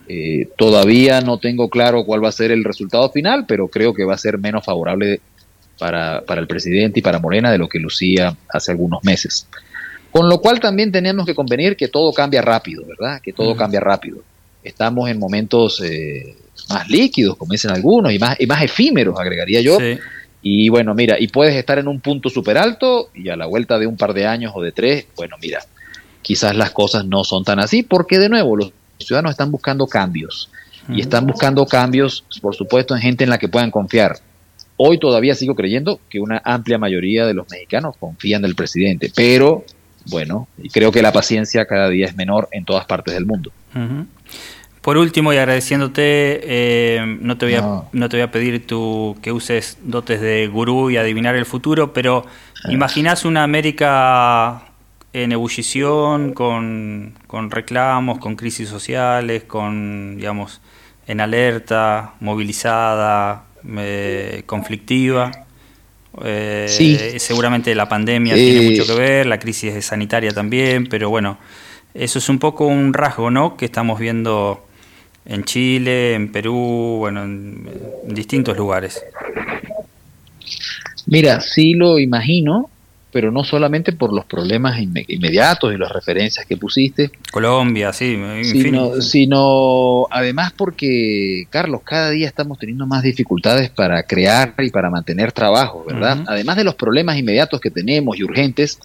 Eh, 0.08 0.50
todavía 0.58 1.22
no 1.22 1.38
tengo 1.38 1.70
claro 1.70 2.04
cuál 2.04 2.24
va 2.24 2.30
a 2.30 2.34
ser 2.34 2.52
el 2.52 2.64
resultado 2.64 3.10
final, 3.10 3.46
pero 3.48 3.68
creo 3.68 3.94
que 3.94 4.04
va 4.04 4.16
a 4.16 4.18
ser 4.18 4.38
menos 4.38 4.66
favorable 4.66 5.22
para, 5.80 6.22
para 6.22 6.42
el 6.42 6.48
presidente 6.48 7.00
y 7.00 7.02
para 7.02 7.20
Morena 7.20 7.52
de 7.52 7.58
lo 7.58 7.70
que 7.70 7.80
lucía 7.80 8.36
hace 8.50 8.72
algunos 8.72 9.04
meses. 9.04 9.48
Con 10.12 10.30
lo 10.30 10.40
cual 10.40 10.60
también 10.60 10.92
tenemos 10.92 11.26
que 11.26 11.34
convenir 11.34 11.76
que 11.76 11.88
todo 11.88 12.14
cambia 12.14 12.42
rápido, 12.42 12.86
¿verdad? 12.86 13.20
Que 13.22 13.34
todo 13.34 13.56
cambia 13.56 13.80
rápido. 13.80 14.20
Estamos 14.64 15.10
en 15.10 15.18
momentos 15.18 15.82
eh, 15.84 16.36
más 16.70 16.88
líquidos, 16.90 17.36
como 17.36 17.52
dicen 17.52 17.72
algunos, 17.72 18.14
y 18.14 18.20
más, 18.20 18.40
y 18.40 18.46
más 18.46 18.62
efímeros, 18.62 19.20
agregaría 19.20 19.62
yo. 19.62 19.78
Y 20.42 20.70
bueno, 20.70 20.94
mira, 20.94 21.20
y 21.20 21.30
puedes 21.30 21.56
estar 21.56 21.80
en 21.80 21.88
un 21.88 22.00
punto 22.00 22.30
súper 22.30 22.58
alto 22.58 23.10
y 23.16 23.30
a 23.30 23.36
la 23.36 23.46
vuelta 23.46 23.80
de 23.80 23.88
un 23.88 23.98
par 23.98 24.14
de 24.14 24.28
años 24.28 24.52
o 24.54 24.62
de 24.62 24.72
tres, 24.72 25.08
bueno, 25.16 25.38
mira, 25.42 25.64
quizás 26.22 26.56
las 26.56 26.72
cosas 26.72 27.06
no 27.06 27.24
son 27.24 27.44
tan 27.44 27.60
así, 27.60 27.82
porque 27.82 28.20
de 28.20 28.30
nuevo 28.30 28.56
los 28.58 28.72
ciudadanos 29.06 29.32
están 29.32 29.52
buscando 29.52 29.88
cambios. 29.88 30.50
Y 30.90 31.00
están 31.00 31.26
buscando 31.26 31.66
cambios, 31.66 32.26
por 32.42 32.56
supuesto, 32.56 32.94
en 32.94 33.02
gente 33.02 33.24
en 33.24 33.30
la 33.30 33.38
que 33.38 33.48
puedan 33.48 33.72
confiar. 33.72 34.18
Hoy 34.76 35.00
todavía 35.00 35.34
sigo 35.34 35.56
creyendo 35.56 36.02
que 36.10 36.20
una 36.20 36.42
amplia 36.44 36.78
mayoría 36.78 37.26
de 37.26 37.34
los 37.34 37.50
mexicanos 37.50 37.96
confían 37.98 38.42
en 38.42 38.50
el 38.50 38.56
presidente, 38.56 39.10
pero 39.16 39.64
bueno, 40.08 40.50
y 40.58 40.70
creo 40.70 40.92
que 40.92 41.02
la 41.02 41.14
paciencia 41.14 41.66
cada 41.66 41.88
día 41.88 42.08
es 42.08 42.18
menor 42.18 42.50
en 42.52 42.66
todas 42.66 42.86
partes 42.86 43.14
del 43.14 43.26
mundo. 43.26 43.52
Por 44.82 44.98
último, 44.98 45.32
y 45.32 45.38
agradeciéndote, 45.38 46.42
eh, 46.44 47.18
no, 47.22 47.38
te 47.38 47.46
voy 47.46 47.56
a, 47.56 47.84
no. 47.94 48.10
te 48.10 48.18
voy 48.18 48.22
a 48.22 48.32
pedir 48.32 48.68
tu, 48.68 49.16
que 49.22 49.32
uses 49.32 49.78
dotes 49.82 50.20
de 50.20 50.48
gurú 50.48 50.90
y 50.90 50.98
adivinar 50.98 51.36
el 51.36 51.46
futuro, 51.46 51.94
pero 51.94 52.26
eh. 52.68 52.74
imaginás 52.74 53.24
una 53.24 53.44
América 53.44 54.73
en 55.14 55.32
ebullición, 55.32 56.34
con, 56.34 57.14
con, 57.28 57.52
reclamos, 57.52 58.18
con 58.18 58.36
crisis 58.36 58.68
sociales, 58.68 59.44
con, 59.44 60.18
digamos, 60.18 60.60
en 61.06 61.22
alerta, 61.22 62.16
movilizada, 62.20 63.46
eh, 63.78 64.44
conflictiva. 64.46 65.32
Eh, 66.24 66.66
sí. 66.68 66.98
Seguramente 67.20 67.74
la 67.76 67.88
pandemia 67.88 68.34
tiene 68.34 68.70
mucho 68.72 68.86
que 68.86 69.00
ver, 69.00 69.26
la 69.28 69.40
crisis 69.40 69.86
sanitaria 69.86 70.32
también, 70.32 70.88
pero 70.88 71.10
bueno, 71.10 71.38
eso 71.94 72.20
es 72.20 72.30
un 72.30 72.40
poco 72.40 72.66
un 72.66 72.94
rasgo, 72.94 73.30
¿no? 73.30 73.56
Que 73.56 73.66
estamos 73.66 74.00
viendo 74.00 74.66
en 75.26 75.44
Chile, 75.44 76.16
en 76.16 76.32
Perú, 76.32 76.98
bueno, 77.00 77.24
en 77.24 77.70
distintos 78.08 78.58
lugares. 78.58 79.04
Mira, 81.06 81.40
sí 81.42 81.74
lo 81.74 82.00
imagino, 82.00 82.70
pero 83.14 83.32
no 83.32 83.44
solamente 83.44 83.94
por 83.94 84.12
los 84.12 84.26
problemas 84.26 84.80
inmediatos 84.82 85.72
y 85.72 85.78
las 85.78 85.92
referencias 85.92 86.48
que 86.48 86.58
pusiste. 86.58 87.12
Colombia, 87.32 87.94
sí, 87.94 88.18
sino, 88.44 89.00
sino 89.02 90.08
además 90.10 90.52
porque, 90.52 91.46
Carlos, 91.52 91.82
cada 91.84 92.10
día 92.10 92.28
estamos 92.28 92.58
teniendo 92.58 92.88
más 92.88 93.04
dificultades 93.04 93.70
para 93.70 94.02
crear 94.04 94.56
y 94.58 94.72
para 94.72 94.90
mantener 94.90 95.32
trabajo, 95.32 95.86
¿verdad? 95.88 96.24
Además 96.28 96.58
de 96.58 96.64
los 96.64 96.74
problemas 96.74 97.16
inmediatos 97.18 97.62
que 97.62 97.70
tenemos 97.70 98.18
y 98.18 98.24
urgentes, 98.24 98.80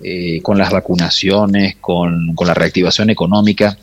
eh, 0.00 0.40
con 0.42 0.58
las 0.58 0.70
vacunaciones, 0.70 1.76
con, 1.80 2.34
con, 2.34 2.46
la 2.46 2.54
reactivación 2.54 3.10
económica, 3.10 3.76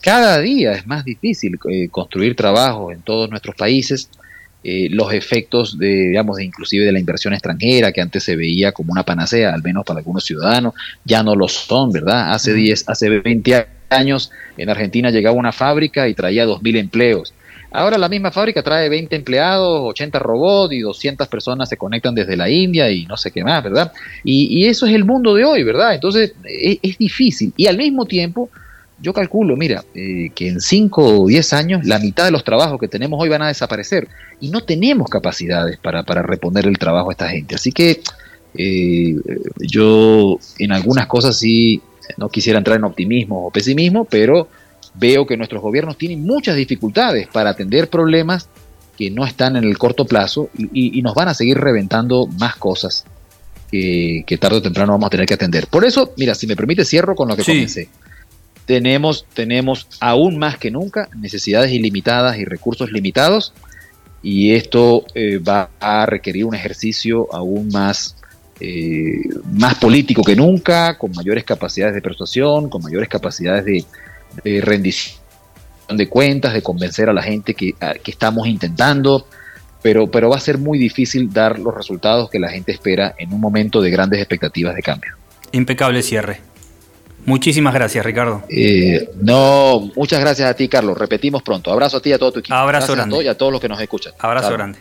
cada 0.00 0.40
día 0.40 0.72
es 0.72 0.86
más 0.86 1.04
difícil 1.04 1.58
eh, 1.68 1.88
construir 1.88 2.34
trabajo 2.34 2.90
en 2.90 3.02
todos 3.02 3.30
nuestros 3.30 3.54
países 3.54 4.10
eh, 4.62 4.88
los 4.90 5.12
efectos 5.12 5.78
de, 5.78 6.08
digamos, 6.08 6.36
de 6.36 6.44
inclusive 6.44 6.84
de 6.84 6.92
la 6.92 7.00
inversión 7.00 7.32
extranjera, 7.32 7.92
que 7.92 8.02
antes 8.02 8.24
se 8.24 8.36
veía 8.36 8.72
como 8.72 8.92
una 8.92 9.04
panacea, 9.04 9.54
al 9.54 9.62
menos 9.62 9.84
para 9.86 10.00
algunos 10.00 10.24
ciudadanos, 10.24 10.74
ya 11.04 11.22
no 11.22 11.34
lo 11.34 11.48
son, 11.48 11.92
¿verdad? 11.92 12.32
Hace 12.32 12.52
10, 12.52 12.88
hace 12.88 13.08
20 13.08 13.66
años 13.88 14.30
en 14.56 14.68
Argentina 14.68 15.10
llegaba 15.10 15.34
una 15.36 15.52
fábrica 15.52 16.08
y 16.08 16.14
traía 16.14 16.44
2.000 16.46 16.76
empleos. 16.76 17.34
Ahora 17.72 17.96
la 17.98 18.08
misma 18.08 18.32
fábrica 18.32 18.62
trae 18.62 18.88
20 18.88 19.14
empleados, 19.14 19.80
80 19.90 20.18
robots 20.18 20.74
y 20.74 20.80
200 20.80 21.28
personas 21.28 21.68
se 21.68 21.76
conectan 21.76 22.14
desde 22.14 22.36
la 22.36 22.50
India 22.50 22.90
y 22.90 23.06
no 23.06 23.16
sé 23.16 23.30
qué 23.30 23.44
más, 23.44 23.62
¿verdad? 23.62 23.92
Y, 24.24 24.66
eso 24.66 24.86
es 24.86 24.94
el 24.94 25.04
mundo 25.04 25.34
de 25.34 25.44
hoy, 25.44 25.62
¿verdad? 25.62 25.94
Entonces 25.94 26.34
es, 26.44 26.78
es 26.82 26.98
difícil. 26.98 27.52
Y 27.56 27.66
al 27.68 27.76
mismo 27.76 28.06
tiempo 28.06 28.50
yo 29.02 29.12
calculo, 29.12 29.56
mira, 29.56 29.84
eh, 29.94 30.30
que 30.34 30.48
en 30.48 30.60
5 30.60 31.22
o 31.22 31.26
10 31.26 31.52
años 31.54 31.86
la 31.86 31.98
mitad 31.98 32.24
de 32.24 32.30
los 32.30 32.44
trabajos 32.44 32.78
que 32.78 32.88
tenemos 32.88 33.20
hoy 33.20 33.28
van 33.28 33.42
a 33.42 33.48
desaparecer 33.48 34.08
y 34.40 34.50
no 34.50 34.60
tenemos 34.62 35.08
capacidades 35.08 35.78
para, 35.78 36.02
para 36.02 36.22
reponer 36.22 36.66
el 36.66 36.78
trabajo 36.78 37.10
a 37.10 37.12
esta 37.12 37.28
gente. 37.28 37.54
Así 37.54 37.72
que 37.72 38.02
eh, 38.54 39.16
yo 39.58 40.38
en 40.58 40.72
algunas 40.72 41.06
cosas 41.06 41.38
sí 41.38 41.80
no 42.18 42.28
quisiera 42.28 42.58
entrar 42.58 42.76
en 42.76 42.84
optimismo 42.84 43.46
o 43.46 43.50
pesimismo, 43.50 44.04
pero 44.04 44.48
veo 44.94 45.26
que 45.26 45.36
nuestros 45.36 45.62
gobiernos 45.62 45.96
tienen 45.96 46.22
muchas 46.24 46.56
dificultades 46.56 47.28
para 47.28 47.50
atender 47.50 47.88
problemas 47.88 48.48
que 48.98 49.10
no 49.10 49.24
están 49.24 49.56
en 49.56 49.64
el 49.64 49.78
corto 49.78 50.04
plazo 50.04 50.50
y, 50.54 51.00
nos 51.00 51.14
van 51.14 51.28
a 51.28 51.34
seguir 51.34 51.56
reventando 51.56 52.26
más 52.38 52.56
cosas 52.56 53.04
que, 53.70 54.24
tarde 54.38 54.58
o 54.58 54.62
temprano 54.62 54.92
vamos 54.92 55.06
a 55.06 55.10
tener 55.10 55.26
que 55.26 55.34
atender. 55.34 55.68
Por 55.68 55.86
eso, 55.86 56.12
mira, 56.18 56.34
si 56.34 56.46
me 56.46 56.56
permite, 56.56 56.84
cierro 56.84 57.14
con 57.14 57.28
lo 57.28 57.36
que 57.36 57.44
comencé 57.44 57.88
tenemos, 58.70 59.26
tenemos 59.34 59.88
aún 59.98 60.38
más 60.38 60.56
que 60.56 60.70
nunca 60.70 61.08
necesidades 61.16 61.72
ilimitadas 61.72 62.38
y 62.38 62.44
recursos 62.44 62.92
limitados 62.92 63.52
y 64.22 64.52
esto 64.52 65.04
eh, 65.12 65.38
va 65.38 65.70
a 65.80 66.06
requerir 66.06 66.44
un 66.44 66.54
ejercicio 66.54 67.26
aún 67.34 67.66
más, 67.72 68.14
eh, 68.60 69.22
más 69.54 69.74
político 69.74 70.22
que 70.22 70.36
nunca, 70.36 70.96
con 70.98 71.10
mayores 71.10 71.42
capacidades 71.42 71.96
de 71.96 72.00
persuasión, 72.00 72.70
con 72.70 72.80
mayores 72.80 73.08
capacidades 73.08 73.64
de, 73.64 74.60
rendición 74.60 75.18
de 75.88 76.08
cuentas, 76.08 76.54
de 76.54 76.62
convencer 76.62 77.08
a 77.08 77.12
la 77.12 77.24
gente 77.24 77.54
que, 77.54 77.74
que, 78.04 78.10
estamos 78.12 78.46
intentando, 78.46 79.26
pero, 79.82 80.08
pero 80.08 80.30
va 80.30 80.36
a 80.36 80.40
ser 80.40 80.58
muy 80.58 80.78
difícil 80.78 81.32
dar 81.32 81.58
los 81.58 81.74
resultados 81.74 82.30
que 82.30 82.38
la 82.38 82.50
gente 82.50 82.70
espera 82.70 83.16
en 83.18 83.32
un 83.32 83.40
momento 83.40 83.82
de 83.82 83.90
grandes 83.90 84.20
expectativas 84.20 84.76
de 84.76 84.82
cambio. 84.82 85.16
Impecable 85.50 86.04
cierre. 86.04 86.49
Muchísimas 87.26 87.74
gracias, 87.74 88.04
Ricardo. 88.04 88.42
Eh, 88.48 89.08
no, 89.20 89.90
muchas 89.94 90.20
gracias 90.20 90.48
a 90.48 90.54
ti, 90.54 90.68
Carlos. 90.68 90.96
Repetimos 90.96 91.42
pronto. 91.42 91.70
Abrazo 91.70 91.98
a 91.98 92.02
ti 92.02 92.10
y 92.10 92.12
a 92.12 92.18
todo 92.18 92.32
tu 92.32 92.38
equipo. 92.40 92.54
Abrazo 92.54 92.94
grande. 92.94 93.22
y 93.22 93.28
a 93.28 93.36
todos 93.36 93.52
los 93.52 93.60
que 93.60 93.68
nos 93.68 93.80
escuchan. 93.80 94.12
Abrazo 94.18 94.52
grande. 94.52 94.78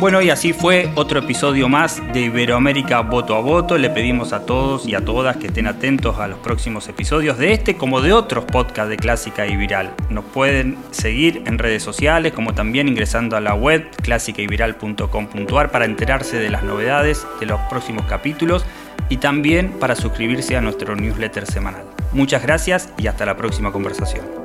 Bueno, 0.00 0.20
y 0.20 0.28
así 0.28 0.52
fue 0.52 0.90
otro 0.96 1.20
episodio 1.20 1.68
más 1.68 2.02
de 2.12 2.22
Iberoamérica 2.22 3.00
Voto 3.00 3.36
a 3.36 3.40
Voto. 3.40 3.78
Le 3.78 3.88
pedimos 3.90 4.32
a 4.32 4.44
todos 4.44 4.86
y 4.86 4.94
a 4.94 5.02
todas 5.02 5.36
que 5.36 5.46
estén 5.46 5.66
atentos 5.66 6.18
a 6.18 6.26
los 6.26 6.38
próximos 6.40 6.88
episodios 6.88 7.38
de 7.38 7.52
este 7.52 7.76
como 7.76 8.00
de 8.00 8.12
otros 8.12 8.44
podcasts 8.44 8.90
de 8.90 8.96
Clásica 8.96 9.46
y 9.46 9.56
Viral. 9.56 9.94
Nos 10.10 10.24
pueden 10.26 10.76
seguir 10.90 11.42
en 11.46 11.58
redes 11.58 11.82
sociales 11.82 12.32
como 12.32 12.54
también 12.54 12.88
ingresando 12.88 13.36
a 13.36 13.40
la 13.40 13.54
web 13.54 13.88
clásicayviral.com.ar 14.02 15.70
para 15.70 15.84
enterarse 15.84 16.38
de 16.38 16.50
las 16.50 16.64
novedades 16.64 17.26
de 17.40 17.46
los 17.46 17.60
próximos 17.70 18.04
capítulos 18.06 18.66
y 19.08 19.18
también 19.18 19.70
para 19.78 19.96
suscribirse 19.96 20.56
a 20.56 20.60
nuestro 20.60 20.96
newsletter 20.96 21.46
semanal. 21.46 21.84
Muchas 22.12 22.42
gracias 22.42 22.88
y 22.96 23.06
hasta 23.06 23.26
la 23.26 23.36
próxima 23.36 23.72
conversación. 23.72 24.43